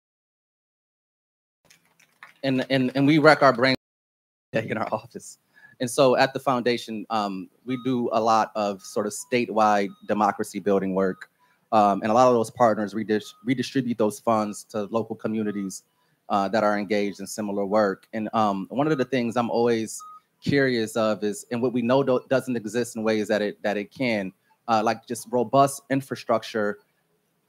[2.44, 3.74] and and and we wreck our brain
[4.52, 5.38] in our office.
[5.80, 10.60] And so at the foundation, um, we do a lot of sort of statewide democracy
[10.60, 11.30] building work.
[11.72, 15.82] Um, and a lot of those partners redis- redistribute those funds to local communities
[16.28, 18.06] uh, that are engaged in similar work.
[18.12, 20.00] And um, one of the things I'm always
[20.44, 23.76] curious of is, and what we know do- doesn't exist in ways that it that
[23.76, 24.32] it can,
[24.68, 26.78] uh, like just robust infrastructure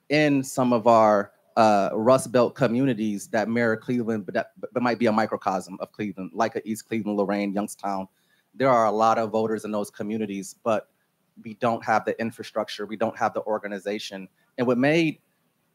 [0.09, 4.99] in some of our uh, Rust Belt communities that mirror Cleveland, but that but might
[4.99, 8.07] be a microcosm of Cleveland, like a East Cleveland, Lorain, Youngstown.
[8.53, 10.89] There are a lot of voters in those communities, but
[11.43, 14.27] we don't have the infrastructure, we don't have the organization.
[14.57, 15.19] And what made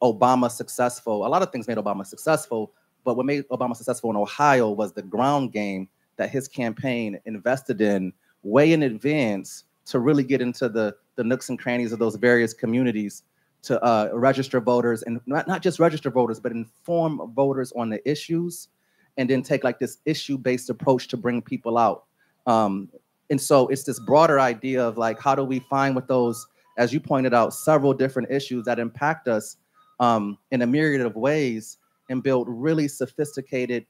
[0.03, 2.73] Obama successful, a lot of things made Obama successful,
[3.05, 5.89] but what made Obama successful in Ohio was the ground game
[6.21, 11.49] that his campaign invested in way in advance to really get into the, the nooks
[11.49, 13.23] and crannies of those various communities
[13.63, 18.07] to uh, register voters and not, not just register voters, but inform voters on the
[18.07, 18.69] issues
[19.17, 22.05] and then take like this issue-based approach to bring people out.
[22.47, 22.91] Um,
[23.31, 26.93] and so it's this broader idea of like, how do we find with those, as
[26.93, 29.57] you pointed out, several different issues that impact us
[30.01, 31.79] um, in a myriad of ways
[32.11, 33.87] and build really sophisticated,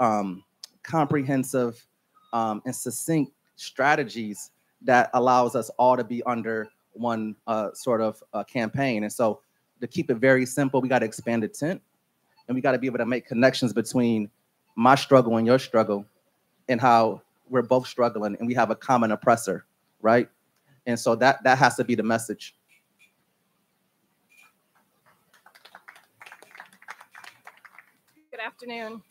[0.00, 0.42] um,
[0.82, 1.84] comprehensive,
[2.32, 4.50] um, and succinct strategies
[4.82, 9.02] that allows us all to be under one uh, sort of uh, campaign.
[9.02, 9.40] And so
[9.80, 11.80] to keep it very simple, we got to expand the tent
[12.48, 14.30] and we got to be able to make connections between
[14.76, 16.04] my struggle and your struggle
[16.68, 19.64] and how we're both struggling and we have a common oppressor,
[20.00, 20.28] right?
[20.86, 22.54] And so that that has to be the message.
[28.30, 29.02] Good afternoon.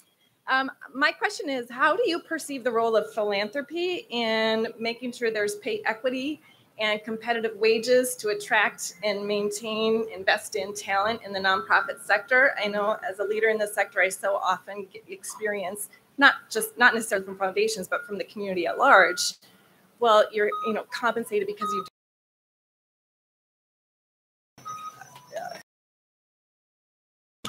[0.50, 5.30] Um, my question is, how do you perceive the role of philanthropy in making sure
[5.30, 6.42] there's pay equity
[6.80, 12.56] and competitive wages to attract and maintain, invest in talent in the nonprofit sector?
[12.64, 16.96] I know as a leader in this sector, I so often experience not just not
[16.96, 19.22] necessarily from foundations, but from the community at large.
[20.00, 21.86] Well, you're you know compensated because you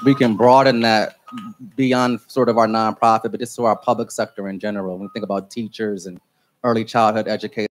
[0.03, 1.17] We can broaden that
[1.75, 4.97] beyond sort of our nonprofit, but just to our public sector in general.
[4.97, 6.19] When we think about teachers and
[6.63, 7.67] early childhood educators,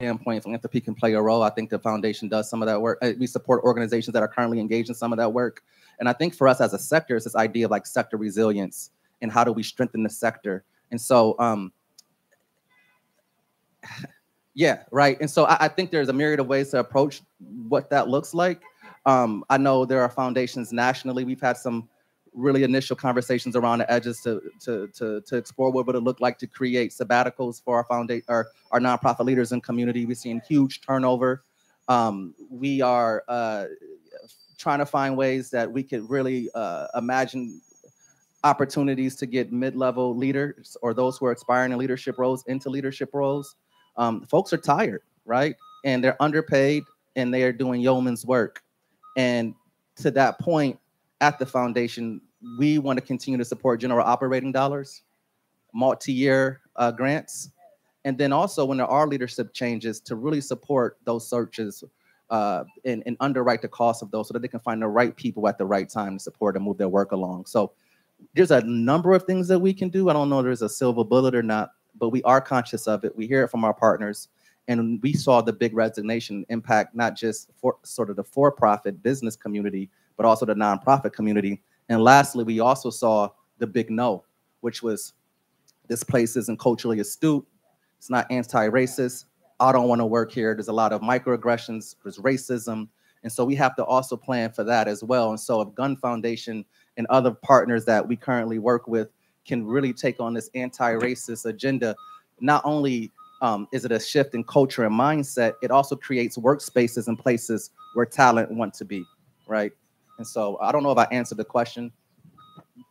[0.00, 1.42] standpoint, philanthropy can play a role.
[1.42, 2.98] I think the foundation does some of that work.
[3.02, 5.64] Uh, We support organizations that are currently engaged in some of that work.
[5.98, 8.90] And I think for us as a sector, it's this idea of like sector resilience
[9.22, 10.62] and how do we strengthen the sector.
[10.92, 11.72] And so, um,
[14.54, 15.16] yeah, right.
[15.20, 17.22] And so I, I think there's a myriad of ways to approach
[17.68, 18.62] what that looks like.
[19.06, 21.24] Um, I know there are foundations nationally.
[21.24, 21.88] We've had some
[22.34, 26.02] really initial conversations around the edges to to to, to explore what it would it
[26.02, 30.06] look like to create sabbaticals for our foundation our, our nonprofit leaders and community.
[30.06, 31.42] We're seeing huge turnover.
[31.88, 33.66] Um, we are uh,
[34.58, 37.60] trying to find ways that we could really uh, imagine
[38.44, 43.10] opportunities to get mid-level leaders or those who are aspiring in leadership roles into leadership
[43.12, 43.56] roles.
[43.96, 45.56] Um, folks are tired, right?
[45.84, 46.84] And they're underpaid
[47.16, 48.62] and they are doing yeoman's work.
[49.18, 49.54] And
[49.96, 50.78] to that point,
[51.20, 52.20] at the foundation,
[52.56, 55.02] we want to continue to support general operating dollars,
[55.74, 57.50] multi-year uh, grants,
[58.04, 61.82] and then also when there are leadership changes to really support those searches
[62.30, 65.16] uh, and, and underwrite the cost of those so that they can find the right
[65.16, 67.44] people at the right time to support and move their work along.
[67.46, 67.72] So
[68.34, 70.08] there's a number of things that we can do.
[70.08, 73.04] I don't know if there's a silver bullet or not, but we are conscious of
[73.04, 73.16] it.
[73.16, 74.28] We hear it from our partners.
[74.68, 79.34] And we saw the big resignation impact not just for sort of the for-profit business
[79.34, 81.62] community, but also the nonprofit community.
[81.88, 84.24] And lastly, we also saw the big no,
[84.60, 85.14] which was
[85.88, 87.46] this place isn't culturally astute.
[87.96, 89.24] It's not anti-racist.
[89.58, 90.54] I don't want to work here.
[90.54, 91.96] There's a lot of microaggressions.
[92.02, 92.88] There's racism.
[93.22, 95.30] And so we have to also plan for that as well.
[95.30, 96.64] And so if Gund Foundation
[96.98, 99.08] and other partners that we currently work with
[99.46, 101.96] can really take on this anti-racist agenda,
[102.38, 103.10] not only
[103.40, 107.70] um, is it a shift in culture and mindset, it also creates workspaces and places
[107.94, 109.04] where talent want to be,
[109.46, 109.72] right?
[110.18, 111.92] And so I don't know if I answered the question,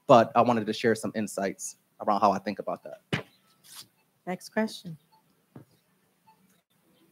[0.08, 1.76] but I wanted to share some insights
[2.06, 3.26] around how I think about that.
[4.26, 4.98] Next question.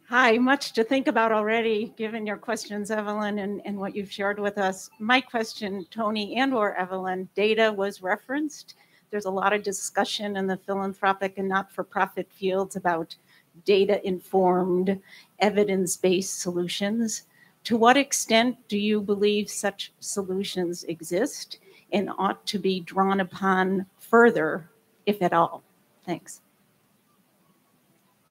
[0.08, 4.40] Hi, much to think about already, given your questions, Evelyn, and, and what you've shared
[4.40, 4.88] with us.
[5.00, 8.76] My question, Tony and or Evelyn, data was referenced.
[9.10, 13.16] There's a lot of discussion in the philanthropic and not-for-profit fields about
[13.64, 15.00] data-informed,
[15.40, 17.24] evidence-based solutions.
[17.64, 21.60] To what extent do you believe such solutions exist
[21.92, 24.70] and ought to be drawn upon further,
[25.06, 25.64] if at all?
[26.06, 26.42] Thanks.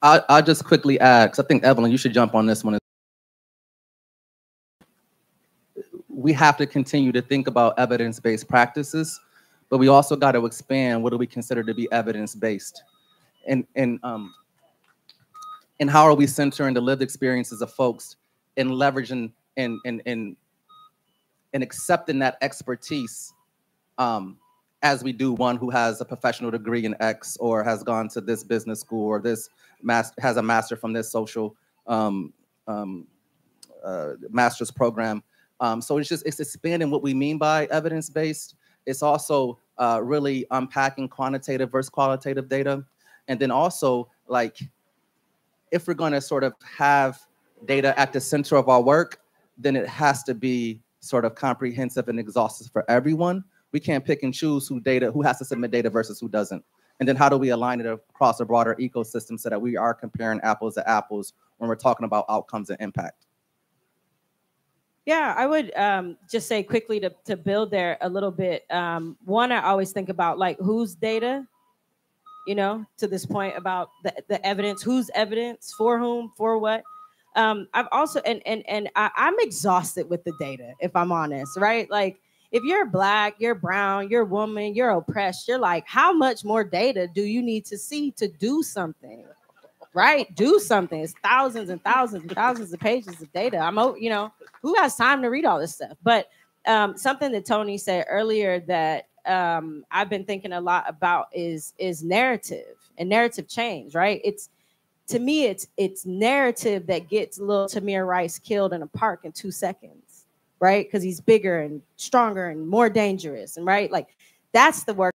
[0.03, 2.79] I, I'll just quickly add, because I think, Evelyn, you should jump on this one.
[6.09, 9.19] We have to continue to think about evidence-based practices,
[9.69, 12.83] but we also got to expand what do we consider to be evidence-based.
[13.49, 14.35] And, and, um,
[15.81, 18.17] and how are we centering the lived experiences of folks
[18.57, 20.37] and leveraging and and and
[21.53, 23.33] and accepting that expertise
[23.99, 24.37] um,
[24.83, 28.21] as we do one who has a professional degree in X or has gone to
[28.21, 29.49] this business school or this
[29.83, 31.57] master has a master from this social
[31.87, 32.33] um,
[32.67, 33.07] um,
[33.85, 35.23] uh, master's program.
[35.61, 38.57] Um, so it's just it's expanding what we mean by evidence based.
[38.87, 42.85] It's also uh, really unpacking quantitative versus qualitative data,
[43.29, 44.59] and then also like
[45.75, 47.19] if we're going to sort of have
[47.65, 49.21] data at the center of our work,
[49.59, 53.45] then it has to be sort of comprehensive and exhaustive for everyone.
[53.73, 56.65] We can't pick and choose who data, who has to submit data versus who doesn't.
[57.01, 59.93] And then how do we align it across a broader ecosystem so that we are
[59.93, 63.27] comparing apples to apples when we're talking about outcomes and impact?
[65.07, 68.65] Yeah, I would um, just say quickly to, to build there a little bit.
[68.71, 71.47] Um, one, I always think about like whose data,
[72.47, 76.83] you know, to this point about the, the evidence, whose evidence, for whom, for what
[77.37, 81.57] um, I've also and and and I, I'm exhausted with the data, if I'm honest,
[81.57, 81.91] right?
[81.91, 82.21] Like
[82.53, 87.09] if you're black, you're brown, you're woman, you're oppressed, you're like, how much more data
[87.13, 89.25] do you need to see to do something?
[89.93, 90.33] Right?
[90.35, 91.01] Do something.
[91.01, 93.59] It's thousands and thousands and thousands of pages of data.
[93.59, 94.33] I'm you know,
[94.63, 95.97] who has time to read all this stuff?
[96.03, 96.29] But
[96.67, 101.73] um, something that Tony said earlier that um, I've been thinking a lot about is
[101.79, 104.21] is narrative and narrative change, right?
[104.25, 104.51] It's
[105.09, 109.33] to me, it's it's narrative that gets little Tamir Rice killed in a park in
[109.33, 110.27] two seconds,
[110.61, 110.87] right?
[110.87, 114.17] Because he's bigger and stronger and more dangerous, and right, like
[114.53, 115.13] that's the work.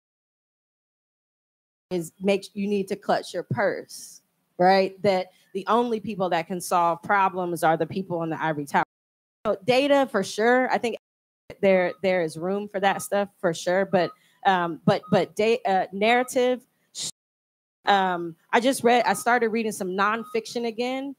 [1.89, 4.21] Is makes you need to clutch your purse,
[4.57, 5.01] right?
[5.03, 8.83] That the only people that can solve problems are the people in the ivory tower.
[9.45, 10.69] So data for sure.
[10.69, 10.97] I think
[11.61, 14.11] there there is room for that stuff for sure, but
[14.45, 16.61] um, but but da- uh, narrative
[17.87, 21.15] um, I just read, I started reading some nonfiction again.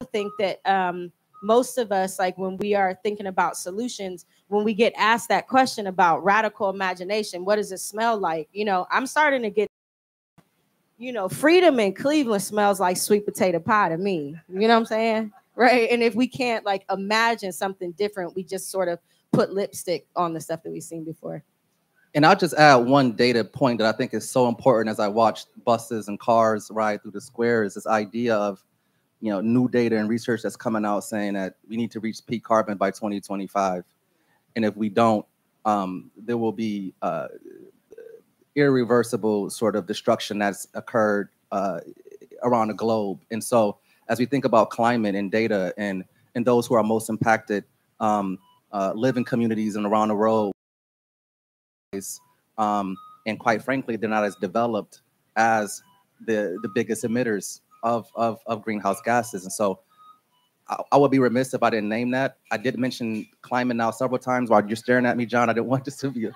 [0.00, 1.12] I think that um,
[1.42, 5.48] most of us, like when we are thinking about solutions, when we get asked that
[5.48, 8.48] question about radical imagination, what does it smell like?
[8.52, 9.68] You know, I'm starting to get,
[10.98, 14.36] you know, freedom in Cleveland smells like sweet potato pie to me.
[14.48, 15.32] You know what I'm saying?
[15.56, 15.88] Right.
[15.90, 18.98] And if we can't like imagine something different, we just sort of
[19.34, 21.44] put lipstick on the stuff that we've seen before.
[22.14, 25.08] And I'll just add one data point that I think is so important as I
[25.08, 28.62] watch buses and cars ride through the square is this idea of,
[29.20, 32.24] you know, new data and research that's coming out saying that we need to reach
[32.24, 33.84] peak carbon by 2025.
[34.54, 35.26] And if we don't,
[35.64, 37.28] um, there will be uh,
[38.54, 41.80] irreversible sort of destruction that's occurred uh,
[42.44, 43.20] around the globe.
[43.32, 43.78] And so
[44.08, 46.04] as we think about climate and data and,
[46.36, 47.64] and those who are most impacted,
[47.98, 48.38] um,
[48.74, 50.52] uh, live in communities and around the world
[52.58, 52.96] um,
[53.26, 55.02] and quite frankly, they're not as developed
[55.36, 55.82] as
[56.26, 59.44] the the biggest emitters of, of of greenhouse gases.
[59.44, 59.80] And so
[60.68, 62.38] I, I would be remiss if I didn't name that.
[62.50, 65.48] I did mention climate now several times while you're staring at me, John.
[65.50, 66.32] I didn't want this to be a,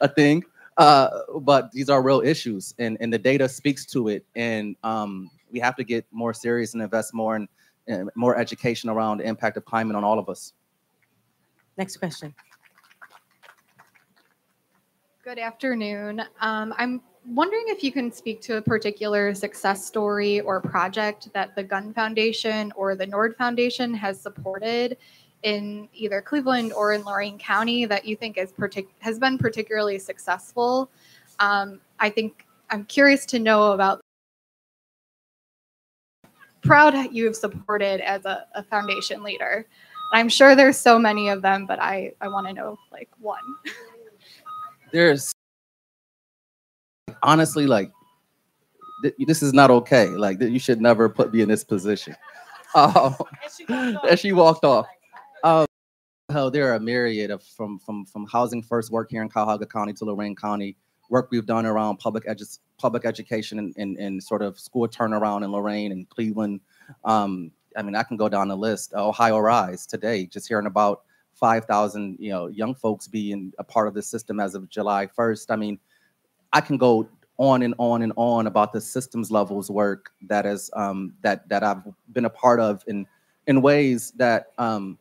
[0.00, 0.44] a thing.
[0.76, 1.08] Uh,
[1.40, 4.26] but these are real issues and, and the data speaks to it.
[4.34, 7.46] And um, we have to get more serious and invest more in,
[7.86, 10.52] in more education around the impact of climate on all of us.
[11.76, 12.34] Next question.
[15.24, 16.22] Good afternoon.
[16.40, 21.56] Um, I'm wondering if you can speak to a particular success story or project that
[21.56, 24.98] the Gund Foundation or the Nord Foundation has supported
[25.42, 29.98] in either Cleveland or in Lorain County that you think is partic- has been particularly
[29.98, 30.90] successful.
[31.38, 34.00] Um, I think I'm curious to know about
[36.62, 39.66] proud you have supported as a, a foundation leader.
[40.14, 43.42] I'm sure there's so many of them, but I, I want to know like one.
[44.92, 45.32] There's
[47.24, 47.90] honestly like
[49.02, 50.06] th- this is not okay.
[50.06, 52.14] Like you should never put me in this position.
[52.76, 53.16] Oh,
[53.68, 54.86] and she walked off.
[55.42, 55.66] Um,
[56.28, 59.94] there are a myriad of from from from housing first work here in Cuyahoga County
[59.94, 60.76] to Lorain County
[61.10, 65.44] work we've done around public edu- public education and, and, and sort of school turnaround
[65.44, 66.60] in Lorain and Cleveland.
[67.04, 68.94] Um, I mean, I can go down the list.
[68.94, 71.02] Ohio Rise today, just hearing about
[71.34, 75.46] 5,000, you know, young folks being a part of the system as of July 1st.
[75.50, 75.78] I mean,
[76.52, 77.08] I can go
[77.38, 81.64] on and on and on about the systems levels work that is um, that that
[81.64, 83.06] I've been a part of in
[83.46, 84.98] in ways that um,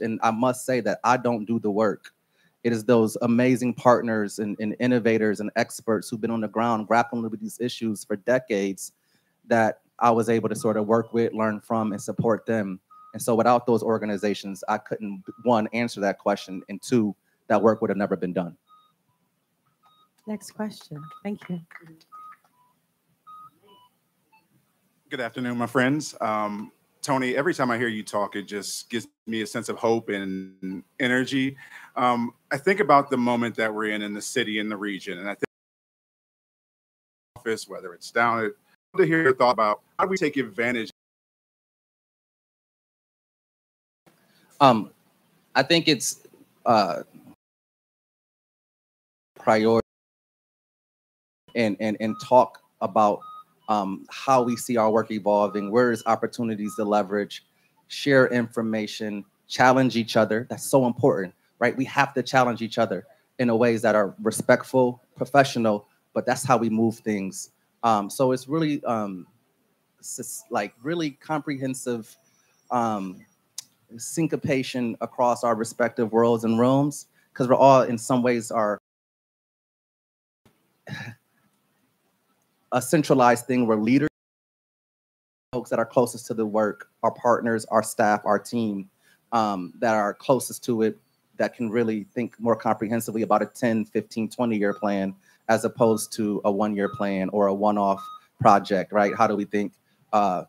[0.00, 2.12] and I must say that I don't do the work.
[2.64, 6.88] It is those amazing partners and, and innovators and experts who've been on the ground
[6.88, 8.92] grappling with these issues for decades
[9.46, 12.80] that I was able to sort of work with, learn from, and support them.
[13.14, 17.16] And so without those organizations, I couldn't one answer that question, and two,
[17.48, 18.56] that work would have never been done.
[20.26, 21.02] Next question.
[21.22, 21.60] Thank you.
[25.08, 26.14] Good afternoon, my friends.
[26.20, 26.70] Um,
[27.00, 30.10] Tony, every time I hear you talk, it just gives me a sense of hope
[30.10, 31.56] and energy.
[31.96, 35.16] Um, I think about the moment that we're in in the city and the region,
[35.18, 35.44] and I think
[37.36, 38.52] office, whether it's down at
[38.96, 40.90] to hear your thought about how do we take advantage.
[44.60, 44.90] Um,
[45.54, 46.26] I think it's
[46.66, 47.02] uh,
[49.38, 49.86] priority
[51.54, 53.20] and and and talk about
[53.68, 57.44] um, how we see our work evolving, where is opportunities to leverage,
[57.88, 60.46] share information, challenge each other.
[60.48, 61.76] That's so important, right?
[61.76, 63.06] We have to challenge each other
[63.38, 67.50] in a ways that are respectful, professional, but that's how we move things.
[67.82, 69.26] Um, so it's really um,
[70.50, 72.14] like really comprehensive
[72.70, 73.24] um,
[73.96, 78.78] syncopation across our respective worlds and realms because we're all in some ways are
[82.72, 84.08] a centralized thing where leaders,
[85.52, 88.88] folks that are closest to the work, our partners, our staff, our team
[89.32, 90.98] um, that are closest to it,
[91.36, 95.14] that can really think more comprehensively about a 10, 15, 20 year plan
[95.48, 98.02] as opposed to a one year plan or a one off
[98.40, 99.14] project, right?
[99.16, 99.72] How do we think,
[100.12, 100.44] uh,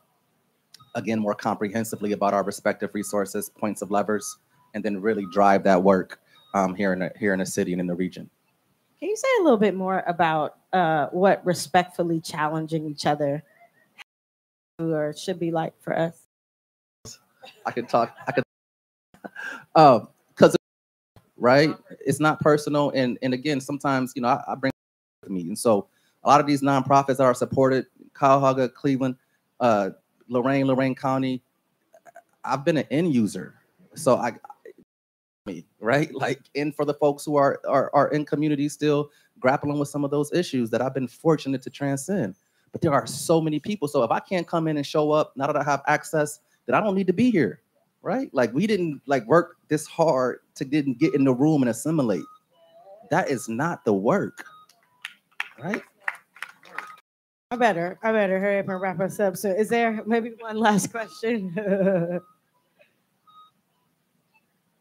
[0.96, 4.38] again, more comprehensively about our respective resources, points of levers,
[4.74, 6.20] and then really drive that work
[6.54, 8.30] um, here in the, here in the city and in the region?
[9.00, 13.44] Can you say a little bit more about uh, what respectfully challenging each other
[14.78, 16.26] or should be like for us?
[17.66, 18.16] I could talk.
[18.28, 18.44] I could.
[19.76, 20.56] Um, because
[21.38, 21.76] right,
[22.06, 24.72] it's not personal, and and again, sometimes you know I, I bring
[25.30, 25.88] with me, and so
[26.24, 29.16] a lot of these nonprofits that are supported, Cuyahoga, Cleveland,
[29.60, 29.92] uh,
[30.28, 31.42] Lorraine, Lorain County.
[32.44, 33.56] I've been an end user,
[33.96, 34.34] so I
[35.46, 36.14] me, right?
[36.20, 39.10] Like, and for the folks who are, are are in community still
[39.40, 42.36] grappling with some of those issues that I've been fortunate to transcend.
[42.72, 43.88] But there are so many people.
[43.88, 46.76] So if I can't come in and show up, now that I have access, then
[46.76, 47.62] I don't need to be here,
[48.02, 48.30] right?
[48.34, 52.26] Like we didn't like work this hard to didn't get in the room and assimilate.
[53.10, 54.46] That is not the work,
[55.64, 55.82] right?
[57.52, 59.36] I better, I better hurry up and wrap us up.
[59.36, 61.56] So, is there maybe one last question?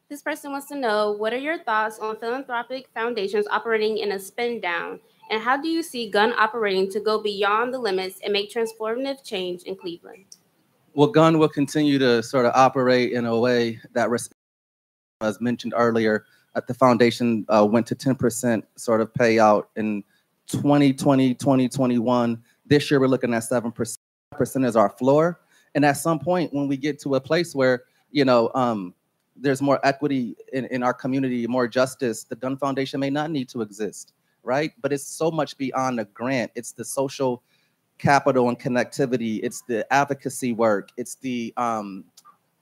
[0.08, 4.18] This person wants to know what are your thoughts on philanthropic foundations operating in a
[4.18, 5.00] spin down?
[5.30, 9.22] And how do you see Gund operating to go beyond the limits and make transformative
[9.22, 10.24] change in Cleveland?
[10.94, 14.08] Well, Gund will continue to sort of operate in a way that,
[15.20, 16.24] as mentioned earlier,
[16.54, 20.02] at the foundation uh, went to 10% sort of payout in
[20.48, 22.42] 2020, 2021.
[22.66, 23.98] This year, we're looking at 7%.
[24.30, 25.40] Percent is our floor.
[25.74, 28.94] And at some point, when we get to a place where, you know, um,
[29.36, 33.48] there's more equity in, in our community, more justice, the Gund Foundation may not need
[33.50, 34.72] to exist, right?
[34.80, 36.50] But it's so much beyond a grant.
[36.54, 37.42] It's the social
[37.98, 39.40] capital and connectivity.
[39.42, 40.90] It's the advocacy work.
[40.96, 42.04] It's the um,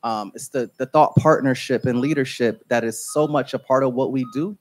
[0.03, 3.95] um, it's the the thought partnership and leadership that is so much a part of
[3.95, 4.57] what we do.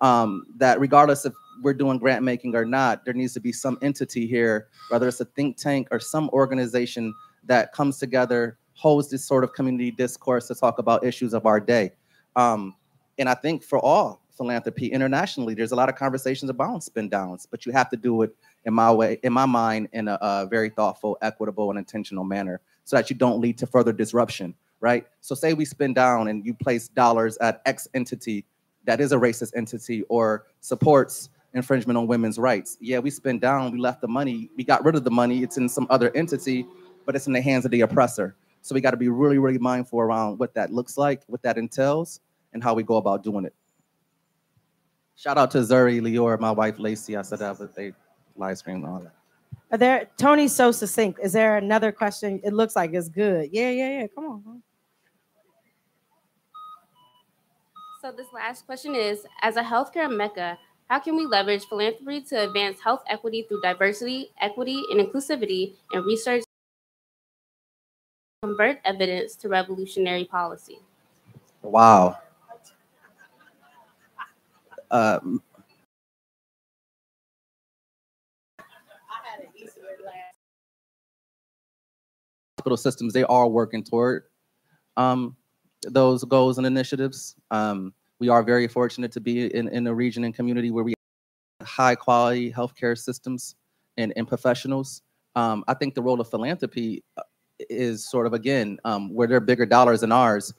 [0.00, 1.32] Um, that regardless if
[1.62, 5.20] we're doing grant making or not, there needs to be some entity here, whether it's
[5.20, 10.48] a think tank or some organization that comes together, holds this sort of community discourse
[10.48, 11.92] to talk about issues of our day.
[12.34, 12.74] Um,
[13.18, 17.46] and I think for all philanthropy internationally, there's a lot of conversations about spin downs,
[17.50, 20.46] but you have to do it in my way, in my mind, in a, a
[20.46, 24.54] very thoughtful, equitable, and intentional manner, so that you don't lead to further disruption.
[24.80, 25.06] Right.
[25.22, 28.44] So say we spin down and you place dollars at X entity
[28.86, 32.76] that is a racist entity or supports infringement on women's rights.
[32.80, 35.56] Yeah, we spend down, we left the money, we got rid of the money, it's
[35.56, 36.66] in some other entity,
[37.04, 38.36] but it's in the hands of the oppressor.
[38.60, 41.56] So we got to be really, really mindful around what that looks like, what that
[41.56, 42.20] entails,
[42.52, 43.54] and how we go about doing it.
[45.16, 47.16] Shout out to Zuri, Lior, my wife Lacey.
[47.16, 47.94] I said that, but they
[48.36, 49.14] live streamed all that.
[49.72, 51.18] Are there Tony's so succinct.
[51.22, 52.40] Is there another question?
[52.44, 53.48] It looks like it's good.
[53.50, 54.06] Yeah, yeah, yeah.
[54.14, 54.62] Come on.
[58.02, 60.58] So this last question is: As a healthcare mecca,
[60.88, 66.04] how can we leverage philanthropy to advance health equity through diversity, equity, and inclusivity and
[66.04, 66.44] research?
[68.42, 70.78] Convert evidence to revolutionary policy.
[71.62, 72.18] Wow.
[74.90, 75.18] Uh,
[82.58, 84.24] hospital systems, they are working toward
[84.96, 85.36] um,
[85.82, 87.34] those goals and initiatives.
[87.50, 90.94] Um, we are very fortunate to be in, in a region and community where we
[91.60, 93.56] have high quality healthcare systems
[93.96, 95.02] and, and professionals.
[95.34, 97.22] Um, I think the role of philanthropy uh,
[97.68, 100.52] is sort of, again, um, where there are bigger dollars than ours,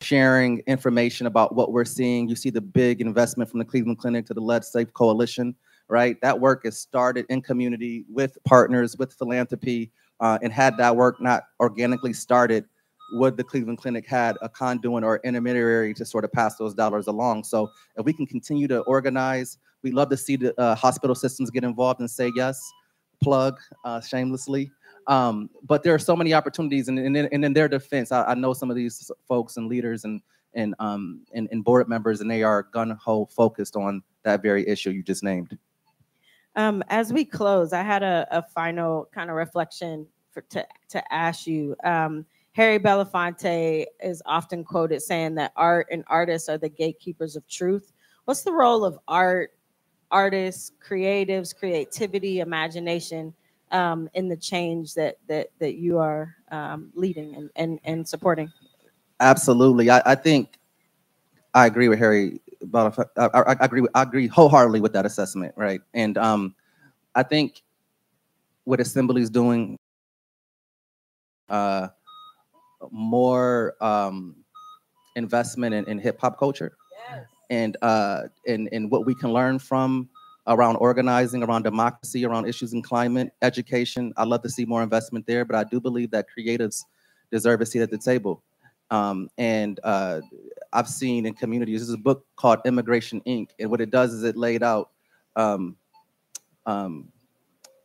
[0.00, 2.28] sharing information about what we're seeing.
[2.28, 5.54] You see the big investment from the Cleveland Clinic to the Lead Safe Coalition,
[5.88, 6.18] right?
[6.22, 11.20] That work is started in community with partners, with philanthropy, uh, and had that work
[11.20, 12.64] not organically started,
[13.12, 17.06] would the Cleveland Clinic had a conduit or intermediary to sort of pass those dollars
[17.06, 17.44] along.
[17.44, 21.50] So if we can continue to organize, we'd love to see the uh, hospital systems
[21.50, 22.60] get involved and say yes,
[23.22, 24.70] plug uh, shamelessly.
[25.06, 28.34] Um, but there are so many opportunities, and, and, and in their defense, I, I,
[28.34, 30.20] know some of these folks and leaders and
[30.54, 34.66] and um and, and board members, and they are gun ho focused on that very
[34.68, 35.56] issue you just named.
[36.56, 41.12] Um, as we close, I had a, a final kind of reflection for, to to
[41.12, 41.76] ask you.
[41.82, 47.46] Um, Harry Belafonte is often quoted saying that art and artists are the gatekeepers of
[47.46, 47.92] truth.
[48.24, 49.52] What's the role of art,
[50.10, 53.32] artists, creatives, creativity, imagination
[53.70, 58.52] um, in the change that that that you are um, leading and, and and supporting?
[59.20, 60.58] Absolutely, I, I think
[61.54, 62.40] I agree with Harry.
[62.64, 63.08] Belafonte.
[63.16, 63.80] I, I, I agree.
[63.80, 65.80] With, I agree wholeheartedly with that assessment, right?
[65.94, 66.54] And um,
[67.14, 67.62] I think
[68.64, 69.76] what Assembly is doing.
[71.48, 71.88] Uh,
[72.90, 74.36] more um,
[75.16, 76.76] investment in, in hip hop culture
[77.10, 77.24] yes.
[77.50, 80.08] and uh, and and what we can learn from
[80.46, 84.12] around organizing, around democracy, around issues in climate, education.
[84.16, 86.84] I'd love to see more investment there, but I do believe that creatives
[87.30, 88.42] deserve a seat at the table.
[88.90, 90.20] Um, and uh,
[90.72, 93.50] I've seen in communities, there's a book called Immigration Inc.
[93.60, 94.90] And what it does is it laid out
[95.36, 95.76] um,
[96.66, 97.12] um,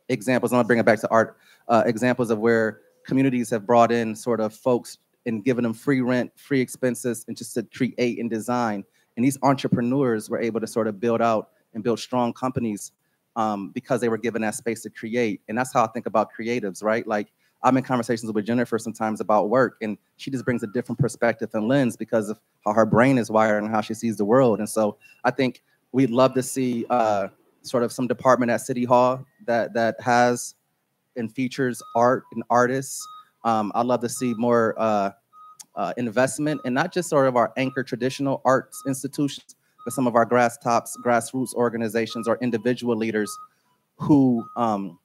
[0.08, 0.52] examples.
[0.52, 1.36] I'm gonna bring it back to art.
[1.68, 6.00] Uh, examples of where communities have brought in sort of folks and given them free
[6.00, 8.84] rent, free expenses, and just to create and design.
[9.16, 12.92] And these entrepreneurs were able to sort of build out and build strong companies
[13.34, 15.40] um, because they were given that space to create.
[15.48, 17.06] And that's how I think about creatives, right?
[17.06, 17.32] Like
[17.62, 21.50] I'm in conversations with Jennifer sometimes about work, and she just brings a different perspective
[21.54, 24.58] and lens because of how her brain is wired and how she sees the world.
[24.58, 27.28] And so I think we'd love to see uh,
[27.62, 30.54] sort of some department at City Hall that that has
[31.16, 33.06] and features art and artists.
[33.44, 35.10] Um, I'd love to see more uh,
[35.74, 40.16] uh, investment and not just sort of our anchor traditional arts institutions, but some of
[40.16, 43.30] our grass tops, grassroots organizations or individual leaders
[43.96, 44.98] who um,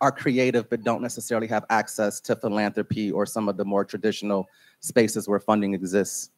[0.00, 4.46] are creative but don't necessarily have access to philanthropy or some of the more traditional
[4.80, 6.30] spaces where funding exists.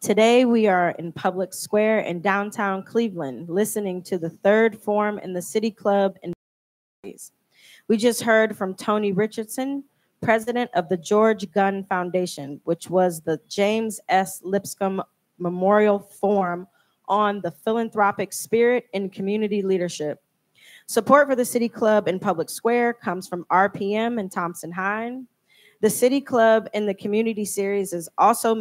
[0.00, 5.32] Today, we are in Public Square in downtown Cleveland, listening to the third forum in
[5.32, 6.32] the City Club in
[7.86, 9.84] we just heard from Tony Richardson,
[10.20, 14.40] president of the George Gund Foundation, which was the James S.
[14.42, 15.02] Lipscomb
[15.38, 16.66] Memorial Forum
[17.06, 20.20] on the philanthropic spirit and community leadership.
[20.86, 25.28] Support for the City Club in Public Square comes from RPM and Thompson Hine.
[25.80, 28.56] The City Club in the Community Series is also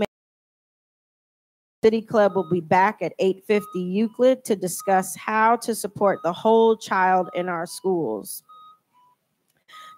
[1.83, 6.75] City Club will be back at 850 Euclid to discuss how to support the whole
[6.75, 8.41] child in our schools.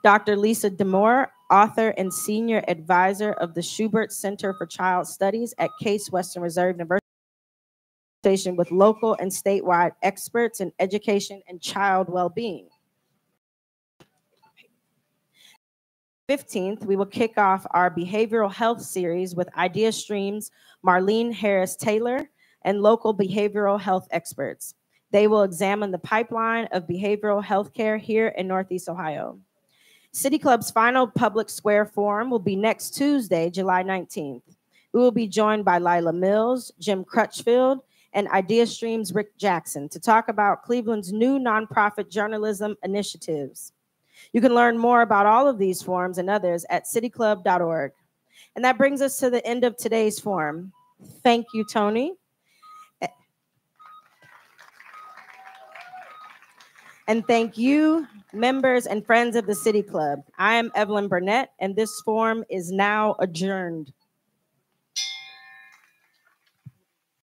[0.04, 0.36] Dr.
[0.36, 6.12] Lisa Damour, author and senior advisor of the Schubert Center for Child Studies at Case
[6.12, 7.06] Western Reserve University,
[8.24, 12.68] station with local and statewide experts in education and child well-being.
[16.30, 20.52] 15th, we will kick off our behavioral health series with Ideastream's,
[20.86, 22.30] Marlene Harris Taylor,
[22.62, 24.76] and local behavioral health experts.
[25.10, 29.40] They will examine the pipeline of behavioral health care here in Northeast Ohio.
[30.12, 34.44] City Club's final public square forum will be next Tuesday, July 19th.
[34.94, 37.80] We will be joined by Lila Mills, Jim Crutchfield,
[38.14, 43.74] and Ideastream's Rick Jackson to talk about Cleveland's new nonprofit journalism initiatives.
[44.34, 47.92] You can learn more about all of these forums and others at cityclub.org.
[48.56, 50.72] And that brings us to the end of today's forum.
[51.24, 52.14] Thank you, Tony.
[57.08, 60.22] And thank you, members and friends of the City Club.
[60.38, 63.92] I am Evelyn Burnett, and this forum is now adjourned.